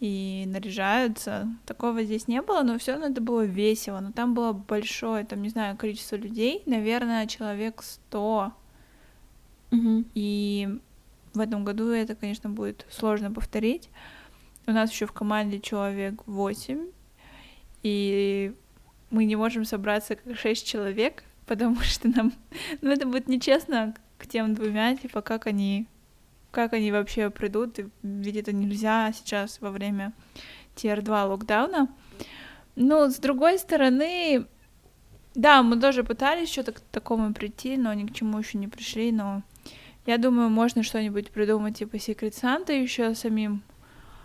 и 0.00 0.44
наряжаются. 0.46 1.48
Такого 1.64 2.02
здесь 2.02 2.28
не 2.28 2.42
было, 2.42 2.62
но 2.62 2.78
все 2.78 2.92
равно 2.92 3.06
это 3.08 3.20
было 3.20 3.44
весело. 3.44 4.00
Но 4.00 4.12
там 4.12 4.34
было 4.34 4.52
большое, 4.52 5.24
там, 5.24 5.42
не 5.42 5.48
знаю, 5.48 5.76
количество 5.76 6.16
людей, 6.16 6.62
наверное, 6.66 7.26
человек 7.26 7.82
сто. 7.82 8.52
Угу. 9.70 10.04
И 10.14 10.78
в 11.34 11.40
этом 11.40 11.64
году 11.64 11.90
это, 11.90 12.14
конечно, 12.14 12.50
будет 12.50 12.86
сложно 12.90 13.30
повторить. 13.30 13.90
У 14.66 14.72
нас 14.72 14.90
еще 14.90 15.06
в 15.06 15.12
команде 15.12 15.60
человек 15.60 16.26
восемь, 16.26 16.86
и 17.82 18.52
мы 19.10 19.24
не 19.24 19.36
можем 19.36 19.64
собраться 19.64 20.16
как 20.16 20.36
шесть 20.36 20.66
человек, 20.66 21.24
потому 21.46 21.80
что 21.80 22.08
нам, 22.08 22.32
ну, 22.80 22.90
это 22.90 23.06
будет 23.06 23.28
нечестно 23.28 23.94
к 24.18 24.26
тем 24.26 24.54
двумя, 24.54 24.96
типа, 24.96 25.22
как 25.22 25.46
они 25.46 25.86
как 26.56 26.72
они 26.72 26.90
вообще 26.90 27.28
придут, 27.28 27.78
ведь 28.02 28.36
это 28.36 28.50
нельзя 28.50 29.12
сейчас 29.12 29.60
во 29.60 29.70
время 29.70 30.14
Тир-2 30.76 31.28
локдауна. 31.28 31.88
Но 32.76 33.10
с 33.10 33.16
другой 33.16 33.58
стороны, 33.58 34.46
да, 35.34 35.62
мы 35.62 35.78
тоже 35.78 36.02
пытались 36.02 36.50
что-то 36.50 36.72
к 36.72 36.80
такому 36.80 37.34
прийти, 37.34 37.76
но 37.76 37.92
ни 37.92 38.06
к 38.06 38.14
чему 38.14 38.38
еще 38.38 38.56
не 38.56 38.68
пришли, 38.68 39.12
но 39.12 39.42
я 40.06 40.18
думаю, 40.18 40.48
можно 40.48 40.82
что-нибудь 40.82 41.30
придумать, 41.30 41.78
типа 41.78 41.96
Secret 41.96 42.32
Santa 42.32 42.72
еще 42.72 43.14
самим. 43.14 43.62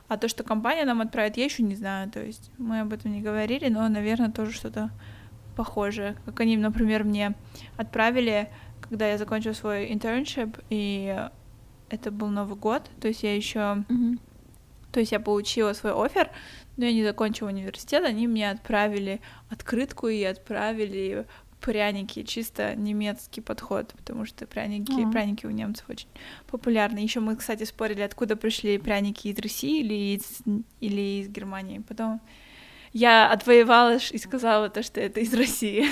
А 0.07 0.17
то, 0.17 0.27
что 0.27 0.43
компания 0.43 0.85
нам 0.85 1.01
отправит, 1.01 1.37
я 1.37 1.45
еще 1.45 1.63
не 1.63 1.75
знаю. 1.75 2.09
То 2.09 2.21
есть 2.21 2.51
мы 2.57 2.81
об 2.81 2.93
этом 2.93 3.11
не 3.11 3.21
говорили, 3.21 3.69
но, 3.69 3.87
наверное, 3.87 4.31
тоже 4.31 4.51
что-то 4.51 4.91
похожее. 5.55 6.17
Как 6.25 6.39
они, 6.41 6.57
например, 6.57 7.03
мне 7.03 7.35
отправили, 7.77 8.49
когда 8.81 9.07
я 9.07 9.17
закончила 9.17 9.53
свой 9.53 9.91
internship, 9.91 10.63
и 10.69 11.29
это 11.89 12.11
был 12.11 12.27
Новый 12.27 12.57
год, 12.57 12.89
то 12.99 13.07
есть 13.07 13.23
я 13.23 13.35
еще, 13.35 13.59
mm-hmm. 13.59 14.19
то 14.91 14.99
есть 14.99 15.11
я 15.11 15.19
получила 15.19 15.73
свой 15.73 15.93
офер, 15.93 16.29
но 16.77 16.85
я 16.85 16.93
не 16.93 17.03
закончила 17.03 17.49
университет, 17.49 18.03
они 18.05 18.27
мне 18.27 18.49
отправили 18.49 19.21
открытку 19.49 20.07
и 20.07 20.23
отправили 20.23 21.25
пряники, 21.61 22.23
чисто 22.23 22.75
немецкий 22.75 23.41
подход, 23.41 23.93
потому 23.95 24.25
что 24.25 24.45
пряники, 24.45 24.91
mm-hmm. 24.91 25.11
пряники 25.11 25.45
у 25.45 25.51
немцев 25.51 25.85
очень 25.89 26.07
популярны. 26.47 26.99
Еще 26.99 27.19
мы, 27.19 27.35
кстати, 27.35 27.63
спорили, 27.63 28.01
откуда 28.01 28.35
пришли 28.35 28.77
пряники 28.77 29.27
из 29.27 29.39
России 29.39 29.79
или 29.79 30.15
из, 30.15 30.41
или 30.79 31.21
из 31.21 31.29
Германии. 31.29 31.79
Потом 31.79 32.19
я 32.93 33.31
отвоевала 33.31 33.97
и 33.97 34.17
сказала 34.17 34.69
то, 34.69 34.83
что 34.83 34.99
это 34.99 35.19
из 35.19 35.33
России. 35.33 35.85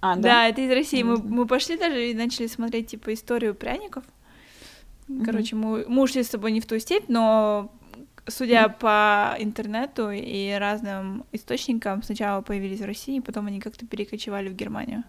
А, 0.00 0.14
да? 0.16 0.22
Да, 0.22 0.48
это 0.48 0.60
из 0.60 0.70
России. 0.70 1.02
Mm-hmm. 1.02 1.22
Мы, 1.24 1.36
мы 1.36 1.46
пошли 1.46 1.76
даже 1.76 2.10
и 2.10 2.14
начали 2.14 2.46
смотреть, 2.46 2.88
типа, 2.88 3.14
историю 3.14 3.54
пряников. 3.54 4.04
Короче, 5.24 5.56
мы, 5.56 5.84
мы 5.88 6.02
ушли 6.02 6.22
с 6.22 6.28
тобой 6.28 6.52
не 6.52 6.60
в 6.60 6.66
ту 6.66 6.78
степь, 6.78 7.04
но 7.08 7.72
судя 8.26 8.68
по 8.68 9.34
интернету 9.38 10.10
и 10.10 10.52
разным 10.58 11.24
источникам, 11.32 12.02
сначала 12.02 12.42
появились 12.42 12.80
в 12.80 12.84
России, 12.84 13.20
потом 13.20 13.46
они 13.46 13.60
как-то 13.60 13.86
перекочевали 13.86 14.48
в 14.48 14.54
Германию. 14.54 15.04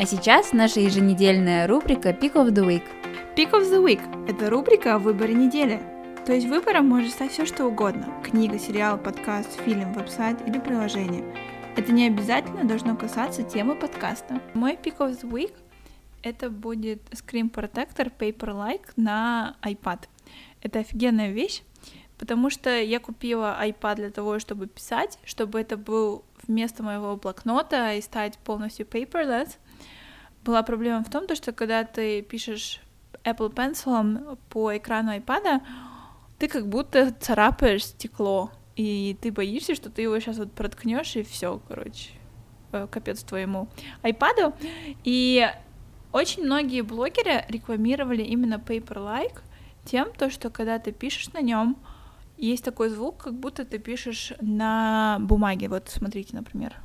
А 0.00 0.06
сейчас 0.06 0.52
наша 0.52 0.80
еженедельная 0.80 1.66
рубрика 1.66 2.10
Pick 2.10 2.34
of 2.34 2.50
the 2.50 2.66
Week. 2.66 2.84
Pick 3.36 3.50
of 3.50 3.62
the 3.70 3.84
Week— 3.84 4.00
это 4.28 4.50
рубрика 4.50 4.94
о 4.94 4.98
выборе 4.98 5.34
недели. 5.34 5.80
То 6.24 6.32
есть 6.32 6.46
выбором 6.46 6.86
может 6.86 7.12
стать 7.12 7.32
все 7.32 7.46
что 7.46 7.66
угодно. 7.66 8.06
Книга, 8.22 8.58
сериал, 8.58 8.98
подкаст, 8.98 9.60
фильм, 9.62 9.92
веб-сайт 9.94 10.38
или 10.46 10.58
приложение. 10.58 11.24
Это 11.76 11.92
не 11.92 12.06
обязательно 12.06 12.64
должно 12.64 12.96
касаться 12.96 13.42
темы 13.42 13.74
подкаста. 13.76 14.40
Мой 14.54 14.74
Pick 14.74 14.98
of 14.98 15.20
the 15.20 15.30
Week— 15.30 15.54
это 16.22 16.50
будет 16.50 17.02
Screen 17.10 17.50
Protector 17.50 18.12
Paper-like 18.18 18.92
на 18.96 19.56
iPad. 19.62 20.00
Это 20.60 20.80
офигенная 20.80 21.30
вещь, 21.30 21.62
потому 22.18 22.50
что 22.50 22.70
я 22.80 23.00
купила 23.00 23.56
iPad 23.62 23.96
для 23.96 24.10
того, 24.10 24.38
чтобы 24.38 24.66
писать, 24.66 25.18
чтобы 25.24 25.60
это 25.60 25.76
был 25.76 26.24
вместо 26.46 26.82
моего 26.82 27.16
блокнота 27.16 27.94
и 27.94 28.00
стать 28.00 28.38
полностью 28.38 28.86
paperless. 28.86 29.56
Была 30.44 30.62
проблема 30.62 31.04
в 31.04 31.10
том, 31.10 31.24
что 31.34 31.52
когда 31.52 31.84
ты 31.84 32.22
пишешь 32.22 32.80
Apple 33.24 33.52
Pencil 33.52 34.38
по 34.50 34.76
экрану 34.76 35.14
iPad, 35.16 35.62
ты 36.38 36.48
как 36.48 36.68
будто 36.68 37.12
царапаешь 37.12 37.86
стекло, 37.86 38.50
и 38.76 39.16
ты 39.20 39.32
боишься, 39.32 39.74
что 39.74 39.90
ты 39.90 40.02
его 40.02 40.18
сейчас 40.20 40.38
вот 40.38 40.52
проткнешь 40.52 41.16
и 41.16 41.22
все, 41.22 41.60
короче, 41.68 42.10
э, 42.72 42.86
капец 42.90 43.22
твоему 43.22 43.68
iPad. 44.02 44.54
И 45.04 45.48
очень 46.12 46.44
многие 46.44 46.82
блогеры 46.82 47.44
рекламировали 47.48 48.22
именно 48.22 48.54
Paper-like 48.54 49.40
тем, 49.84 50.12
то, 50.12 50.30
что 50.30 50.50
когда 50.50 50.78
ты 50.78 50.92
пишешь 50.92 51.32
на 51.32 51.40
нем, 51.40 51.76
есть 52.46 52.64
такой 52.64 52.88
звук, 52.88 53.24
как 53.24 53.34
будто 53.34 53.64
ты 53.64 53.78
пишешь 53.78 54.32
на 54.40 55.18
бумаге. 55.20 55.68
Вот 55.68 55.88
смотрите, 55.88 56.36
например. 56.36 56.76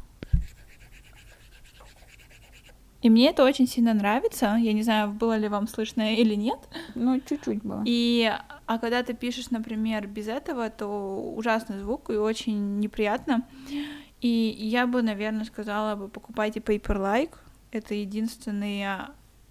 И 3.02 3.10
мне 3.10 3.30
это 3.30 3.44
очень 3.44 3.68
сильно 3.68 3.94
нравится. 3.94 4.56
Я 4.60 4.72
не 4.72 4.82
знаю, 4.82 5.12
было 5.12 5.38
ли 5.38 5.50
вам 5.50 5.68
слышно 5.68 6.16
или 6.16 6.36
нет. 6.36 6.60
Ну, 6.96 7.20
чуть-чуть 7.20 7.62
было. 7.62 7.84
И, 7.86 8.32
а 8.66 8.80
когда 8.80 9.04
ты 9.04 9.14
пишешь, 9.14 9.50
например, 9.50 10.08
без 10.08 10.30
этого, 10.30 10.70
то 10.70 11.34
ужасный 11.36 11.80
звук 11.80 12.10
и 12.10 12.14
очень 12.14 12.80
неприятно. 12.80 13.46
И 14.22 14.56
я 14.58 14.88
бы, 14.88 15.02
наверное, 15.02 15.44
сказала 15.44 15.98
бы, 15.98 16.08
покупайте 16.08 16.62
Paper-like 16.62 17.34
это 17.74 17.96
единственный 17.96 18.86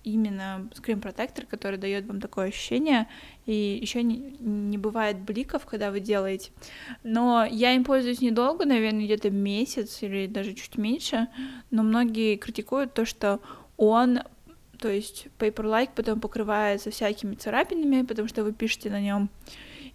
именно 0.04 0.68
скрин-протектор, 0.74 1.46
который 1.46 1.78
дает 1.78 2.06
вам 2.06 2.20
такое 2.20 2.48
ощущение, 2.48 3.08
и 3.46 3.78
еще 3.80 4.02
не, 4.02 4.36
не 4.40 4.78
бывает 4.78 5.18
бликов, 5.18 5.64
когда 5.66 5.90
вы 5.90 6.00
делаете. 6.00 6.50
Но 7.02 7.46
я 7.48 7.74
им 7.74 7.84
пользуюсь 7.84 8.20
недолго, 8.20 8.64
наверное, 8.64 9.04
где-то 9.04 9.30
месяц 9.30 10.02
или 10.02 10.26
даже 10.26 10.54
чуть 10.54 10.76
меньше, 10.76 11.28
но 11.70 11.82
многие 11.82 12.36
критикуют 12.36 12.94
то, 12.94 13.04
что 13.04 13.40
он, 13.76 14.20
то 14.78 14.88
есть 14.88 15.28
Paper-like 15.38 15.90
потом 15.94 16.20
покрывается 16.20 16.90
всякими 16.90 17.34
царапинами, 17.34 18.02
потому 18.02 18.28
что 18.28 18.44
вы 18.44 18.52
пишете 18.52 18.90
на 18.90 19.00
нем, 19.00 19.30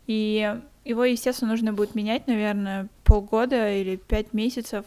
и 0.07 0.57
его, 0.85 1.03
естественно, 1.03 1.51
нужно 1.51 1.73
будет 1.73 1.95
менять, 1.95 2.27
наверное, 2.27 2.87
полгода 3.03 3.73
или 3.73 3.97
пять 3.97 4.33
месяцев, 4.33 4.85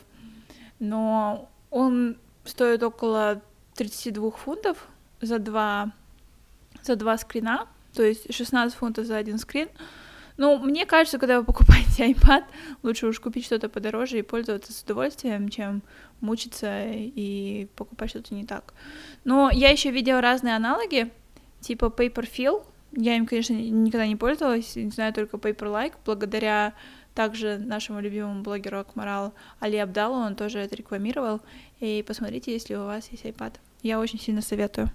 но 0.78 1.50
он 1.70 2.16
стоит 2.44 2.82
около 2.82 3.42
32 3.74 4.30
фунтов 4.30 4.88
за 5.20 5.38
два, 5.38 5.92
за 6.82 6.96
два 6.96 7.18
скрина, 7.18 7.66
то 7.94 8.02
есть 8.02 8.32
16 8.32 8.76
фунтов 8.76 9.06
за 9.06 9.16
один 9.16 9.38
скрин. 9.38 9.68
Ну, 10.36 10.58
мне 10.58 10.86
кажется, 10.86 11.18
когда 11.18 11.38
вы 11.38 11.44
покупаете 11.44 12.12
iPad, 12.12 12.44
лучше 12.82 13.06
уж 13.06 13.20
купить 13.20 13.44
что-то 13.44 13.68
подороже 13.68 14.18
и 14.18 14.22
пользоваться 14.22 14.72
с 14.72 14.82
удовольствием, 14.82 15.48
чем 15.50 15.82
мучиться 16.20 16.86
и 16.90 17.66
покупать 17.76 18.10
что-то 18.10 18.34
не 18.34 18.46
так. 18.46 18.72
Но 19.24 19.50
я 19.52 19.70
еще 19.70 19.90
видела 19.90 20.20
разные 20.20 20.56
аналоги, 20.56 21.10
типа 21.60 21.86
Paperfill. 21.94 22.64
Я 22.92 23.16
им, 23.16 23.26
конечно, 23.26 23.52
никогда 23.52 24.06
не 24.06 24.16
пользовалась, 24.16 24.76
не 24.76 24.90
знаю 24.90 25.12
только 25.12 25.36
Paperlike, 25.36 25.94
благодаря 26.04 26.74
также 27.14 27.58
нашему 27.58 28.00
любимому 28.00 28.42
блогеру 28.42 28.78
Акмарал 28.78 29.34
Али 29.58 29.76
Абдалу, 29.76 30.14
он 30.14 30.36
тоже 30.36 30.60
это 30.60 30.74
рекламировал. 30.74 31.40
И 31.80 32.02
посмотрите, 32.06 32.52
если 32.52 32.74
у 32.76 32.84
вас 32.84 33.08
есть 33.10 33.24
iPad. 33.24 33.54
Я 33.82 34.00
очень 34.00 34.18
сильно 34.18 34.42
советую. 34.42 34.90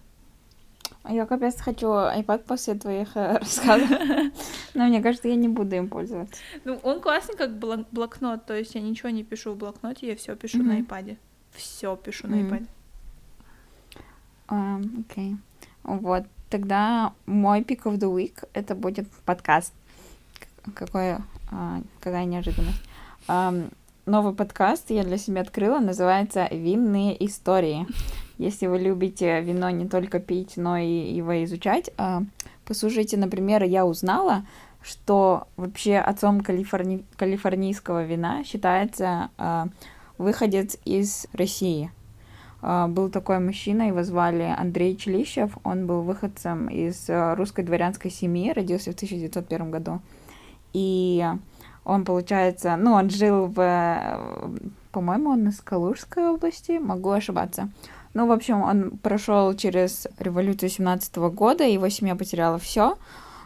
Я 1.08 1.26
капец 1.26 1.62
хочу 1.62 1.88
iPad 1.88 2.46
после 2.46 2.76
твоих 2.76 3.16
э, 3.16 3.38
рассказов. 3.40 3.90
Но 4.74 4.86
мне 4.86 5.02
кажется, 5.02 5.28
я 5.28 5.36
не 5.36 5.48
буду 5.48 5.76
им 5.76 5.88
пользоваться. 5.88 6.42
Ну, 6.64 6.80
он 6.84 7.00
классный 7.00 7.36
как 7.36 7.58
блокнот, 7.58 8.46
то 8.46 8.56
есть 8.56 8.76
я 8.76 8.82
ничего 8.82 9.10
не 9.10 9.24
пишу 9.24 9.54
в 9.54 9.58
блокноте, 9.58 10.08
я 10.08 10.16
все 10.16 10.36
пишу 10.36 10.64
на 10.64 10.80
iPad. 10.80 11.18
Все 11.52 11.96
пишу 11.96 12.28
на 12.28 12.36
iPad. 12.36 12.68
Окей. 14.48 15.38
Вот, 15.84 16.24
тогда 16.50 17.14
мой 17.26 17.62
pick 17.62 17.84
of 17.84 17.98
the 17.98 18.14
week 18.14 18.48
это 18.54 18.76
будет 18.76 19.10
подкаст. 19.26 19.74
Какое, 20.74 21.22
а, 21.52 21.82
какая 22.00 22.26
неожиданность. 22.26 22.82
А, 23.28 23.54
новый 24.06 24.34
подкаст 24.34 24.90
я 24.90 25.04
для 25.04 25.18
себя 25.18 25.42
открыла, 25.42 25.80
называется 25.80 26.48
«Винные 26.52 27.24
истории». 27.26 27.86
Если 28.38 28.68
вы 28.68 28.80
любите 28.80 29.42
вино 29.42 29.70
не 29.70 29.88
только 29.88 30.20
пить, 30.20 30.58
но 30.58 30.78
и 30.78 31.14
его 31.14 31.44
изучать, 31.46 31.90
а, 31.98 32.24
послушайте, 32.66 33.18
например, 33.18 33.64
я 33.64 33.86
узнала, 33.86 34.46
что 34.84 35.48
вообще 35.56 35.98
отцом 35.98 36.42
калифорни... 36.42 37.06
калифорнийского 37.16 38.04
вина 38.04 38.44
считается 38.44 39.30
а, 39.38 39.68
выходец 40.18 40.78
из 40.84 41.28
России. 41.32 41.92
А, 42.62 42.88
был 42.90 43.10
такой 43.10 43.40
мужчина, 43.40 43.88
его 43.88 44.04
звали 44.04 44.54
Андрей 44.58 44.98
Челищев, 44.98 45.58
он 45.64 45.88
был 45.88 46.02
выходцем 46.02 46.68
из 46.68 47.06
русской 47.08 47.64
дворянской 47.64 48.12
семьи, 48.12 48.52
родился 48.52 48.92
в 48.92 48.96
1901 48.96 49.72
году. 49.72 50.02
И 50.74 51.26
он, 51.86 52.04
получается, 52.04 52.76
ну, 52.76 52.92
он 52.92 53.10
жил 53.10 53.46
в, 53.46 54.60
по-моему, 54.92 55.30
он 55.30 55.48
из 55.48 55.62
Калужской 55.62 56.28
области, 56.28 56.80
могу 56.80 57.12
ошибаться. 57.12 57.70
Ну, 58.16 58.28
в 58.28 58.32
общем, 58.32 58.62
он 58.62 58.92
прошел 58.92 59.54
через 59.56 60.08
революцию 60.18 60.70
17 60.70 61.18
года, 61.18 61.66
его 61.66 61.90
семья 61.90 62.16
потеряла 62.16 62.58
все, 62.58 62.98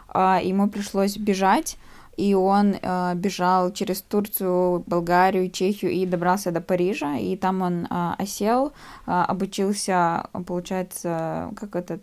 а, 0.08 0.40
ему 0.40 0.68
пришлось 0.68 1.16
бежать, 1.16 1.76
и 2.16 2.34
он 2.34 2.76
э, 2.80 3.14
бежал 3.16 3.72
через 3.72 4.00
Турцию, 4.02 4.84
Болгарию, 4.86 5.50
Чехию 5.50 5.90
и 5.90 6.06
добрался 6.06 6.52
до 6.52 6.60
Парижа, 6.60 7.16
и 7.16 7.36
там 7.36 7.62
он 7.62 7.86
э, 7.86 8.14
осел, 8.18 8.68
э, 8.68 9.10
обучился, 9.10 10.28
получается, 10.46 11.50
как 11.56 11.74
этот 11.74 12.02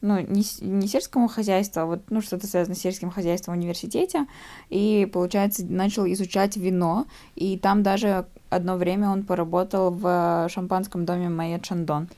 ну, 0.00 0.20
не, 0.20 0.44
не 0.60 0.86
сельскому 0.86 1.28
хозяйству, 1.28 1.80
а 1.80 1.86
вот, 1.86 2.00
ну, 2.10 2.20
что-то 2.20 2.46
связано 2.46 2.74
с 2.74 2.80
сельским 2.80 3.10
хозяйством 3.10 3.54
в 3.54 3.58
университете, 3.58 4.26
и, 4.68 5.08
получается, 5.10 5.64
начал 5.64 6.06
изучать 6.06 6.56
вино, 6.56 7.06
и 7.34 7.58
там 7.58 7.82
даже 7.82 8.26
одно 8.50 8.76
время 8.76 9.10
он 9.10 9.24
поработал 9.24 9.90
в 9.90 10.48
шампанском 10.48 11.04
доме 11.04 11.28
Майя 11.28 11.58
Чандон. 11.58 12.08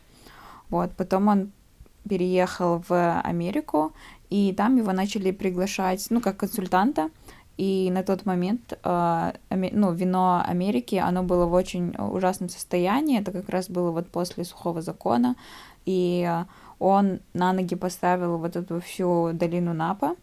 Вот, 0.69 0.93
потом 0.93 1.29
он 1.29 1.53
переехал 2.09 2.83
в 2.89 3.21
Америку, 3.21 3.93
и 4.31 4.53
там 4.53 4.77
его 4.77 4.93
начали 4.93 5.33
приглашать, 5.33 6.07
ну, 6.11 6.21
как 6.21 6.39
консультанта, 6.39 7.11
и 7.57 7.91
на 7.93 8.03
тот 8.03 8.25
момент 8.25 8.79
э, 8.83 9.33
ну, 9.51 9.93
вино 9.93 10.43
Америки, 10.47 10.95
оно 10.95 11.23
было 11.23 11.45
в 11.45 11.53
очень 11.53 11.95
ужасном 11.99 12.49
состоянии, 12.49 13.21
это 13.21 13.33
как 13.33 13.49
раз 13.51 13.69
было 13.69 13.91
вот 13.91 14.09
после 14.09 14.45
сухого 14.45 14.81
закона, 14.81 15.35
и 15.85 16.27
он 16.79 17.21
на 17.35 17.53
ноги 17.53 17.75
поставил 17.75 18.39
вот 18.39 18.57
эту 18.57 18.81
всю 18.81 19.33
долину 19.35 19.75
Напа. 19.75 20.17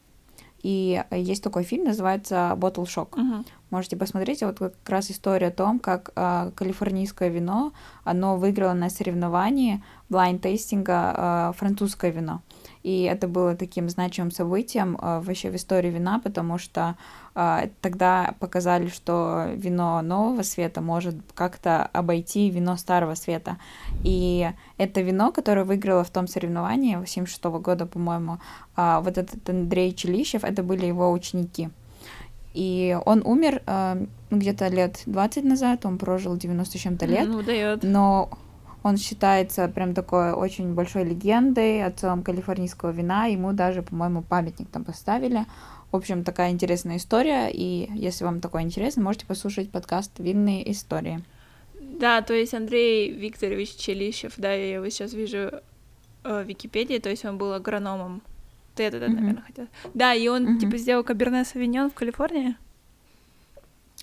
И 0.63 1.03
есть 1.11 1.43
такой 1.43 1.63
фильм, 1.63 1.85
называется 1.85 2.57
Bottle 2.57 2.85
Shock. 2.85 3.11
Uh-huh. 3.11 3.45
Можете 3.69 3.97
посмотреть. 3.97 4.43
Вот 4.43 4.59
как 4.59 4.73
раз 4.87 5.11
история 5.11 5.47
о 5.47 5.51
том, 5.51 5.79
как 5.79 6.11
э, 6.15 6.51
калифорнийское 6.55 7.27
вино, 7.27 7.73
оно 8.05 8.37
выиграло 8.37 8.73
на 8.73 8.89
соревновании 8.89 9.83
blind 10.09 10.39
тестинга 10.39 11.13
э, 11.17 11.53
французское 11.57 12.11
вино. 12.11 12.41
И 12.83 13.01
это 13.01 13.27
было 13.27 13.55
таким 13.55 13.89
значимым 13.89 14.31
событием 14.31 14.95
э, 14.95 15.19
вообще 15.19 15.51
в 15.51 15.55
истории 15.57 15.89
вина, 15.89 16.19
потому 16.23 16.57
что 16.57 16.95
э, 17.35 17.67
тогда 17.81 18.35
показали, 18.39 18.87
что 18.87 19.47
вино 19.53 20.01
нового 20.01 20.43
света 20.43 20.79
может 20.79 21.15
как-то 21.35 21.87
обойти 21.87 22.49
вино 22.49 22.77
старого 22.77 23.15
света. 23.15 23.57
И 24.05 24.49
это 24.77 25.01
вино, 25.01 25.33
которое 25.33 25.65
выиграло 25.65 26.05
в 26.05 26.09
том 26.09 26.27
соревновании 26.27 26.93
76 27.05 27.43
-го 27.43 27.59
года, 27.59 27.85
по-моему, 27.85 28.37
э, 28.77 29.01
вот 29.03 29.17
этот 29.17 29.49
Андрей 29.49 29.93
Челищев, 29.93 30.45
это 30.45 30.63
были 30.63 30.85
его 30.85 31.11
ученики. 31.11 31.69
И 32.57 32.97
он 33.05 33.21
умер 33.23 33.61
э, 33.67 34.05
где-то 34.31 34.69
лет 34.69 35.03
20 35.05 35.43
назад, 35.43 35.85
он 35.85 35.99
прожил 35.99 36.35
90 36.35 36.75
с 36.75 36.81
чем-то 36.81 37.05
лет. 37.05 37.27
Ну, 37.27 37.43
дает. 37.43 37.83
Но 37.83 38.31
он 38.81 38.97
считается 38.97 39.67
прям 39.67 39.93
такой 39.93 40.31
очень 40.31 40.73
большой 40.73 41.03
легендой, 41.03 41.83
отцом 41.83 42.23
калифорнийского 42.23 42.89
вина. 42.89 43.25
Ему 43.27 43.53
даже, 43.53 43.83
по-моему, 43.83 44.23
памятник 44.23 44.69
там 44.69 44.83
поставили. 44.83 45.45
В 45.91 45.95
общем, 45.95 46.23
такая 46.23 46.49
интересная 46.49 46.97
история. 46.97 47.51
И 47.53 47.91
если 47.93 48.23
вам 48.23 48.41
такое 48.41 48.63
интересно, 48.63 49.03
можете 49.03 49.27
послушать 49.27 49.69
подкаст 49.69 50.17
«Винные 50.17 50.71
истории». 50.71 51.21
Да, 51.79 52.23
то 52.23 52.33
есть 52.33 52.55
Андрей 52.55 53.11
Викторович 53.11 53.75
Челищев, 53.75 54.33
да, 54.37 54.51
я 54.51 54.75
его 54.77 54.89
сейчас 54.89 55.13
вижу 55.13 55.37
э, 55.37 55.51
в 56.23 56.47
Википедии, 56.47 56.97
то 56.97 57.09
есть 57.09 57.23
он 57.23 57.37
был 57.37 57.53
агрономом. 57.53 58.23
Ты 58.77 58.83
это, 58.83 58.99
наверное, 58.99 59.41
хотел. 59.41 59.67
Да, 59.93 60.13
и 60.13 60.27
он, 60.27 60.59
типа, 60.59 60.77
сделал 60.77 61.03
Каберне 61.03 61.43
Савиньон 61.43 61.89
в 61.89 61.93
Калифорнии. 61.95 62.55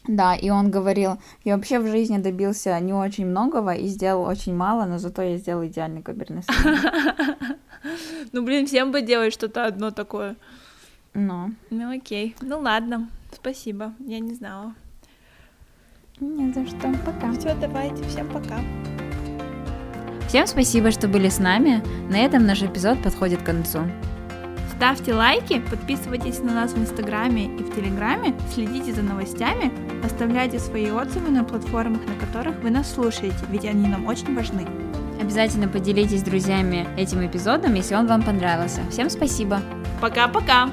Да, 0.07 0.35
и 0.35 0.51
он 0.51 0.70
говорил, 0.70 1.18
я 1.45 1.57
вообще 1.57 1.79
в 1.79 1.87
жизни 1.87 2.18
добился 2.18 2.79
не 2.81 2.93
очень 2.93 3.27
многого 3.27 3.72
и 3.72 3.87
сделал 3.87 4.25
очень 4.25 4.55
мало, 4.55 4.85
но 4.85 4.99
зато 4.99 5.22
я 5.22 5.39
сделал 5.39 5.64
идеальный 5.64 6.03
каберне 6.03 6.43
Ну, 8.33 8.43
блин, 8.43 8.66
всем 8.66 8.93
бы 8.93 9.01
делать 9.01 9.33
что-то 9.33 9.64
одно 9.64 9.91
такое. 9.93 10.37
Ну. 11.14 11.53
Ну, 11.70 11.97
окей. 11.97 12.35
Ну, 12.41 12.59
ладно. 12.59 13.09
Спасибо. 13.33 13.95
Я 14.01 14.18
не 14.18 14.35
знала. 14.35 14.75
Не 16.20 16.53
за 16.53 16.66
что. 16.66 16.93
Пока. 17.05 17.33
Все, 17.33 17.55
давайте. 17.55 18.03
Всем 18.05 18.29
пока. 18.29 18.59
Всем 20.29 20.47
спасибо, 20.47 20.91
что 20.91 21.09
были 21.09 21.29
с 21.29 21.39
нами. 21.39 21.83
На 22.11 22.18
этом 22.18 22.47
наш 22.47 22.62
эпизод 22.62 23.03
подходит 23.03 23.43
к 23.43 23.47
концу. 23.47 23.81
Ставьте 24.85 25.14
лайки, 25.14 25.61
подписывайтесь 25.70 26.41
на 26.41 26.53
нас 26.53 26.72
в 26.72 26.78
Инстаграме 26.78 27.47
и 27.47 27.62
в 27.62 27.74
Телеграме, 27.74 28.35
следите 28.53 28.93
за 28.93 29.01
новостями, 29.01 29.72
оставляйте 30.05 30.59
свои 30.59 30.91
отзывы 30.91 31.30
на 31.30 31.43
платформах, 31.43 32.03
на 32.07 32.14
которых 32.16 32.62
вы 32.62 32.68
нас 32.68 32.93
слушаете, 32.93 33.47
ведь 33.49 33.64
они 33.64 33.89
нам 33.89 34.05
очень 34.05 34.37
важны. 34.37 34.66
Обязательно 35.18 35.68
поделитесь 35.68 36.20
с 36.20 36.24
друзьями 36.24 36.87
этим 36.99 37.26
эпизодом, 37.26 37.72
если 37.72 37.95
он 37.95 38.07
вам 38.07 38.22
понравился. 38.22 38.82
Всем 38.91 39.09
спасибо. 39.09 39.62
Пока-пока. 40.03 40.68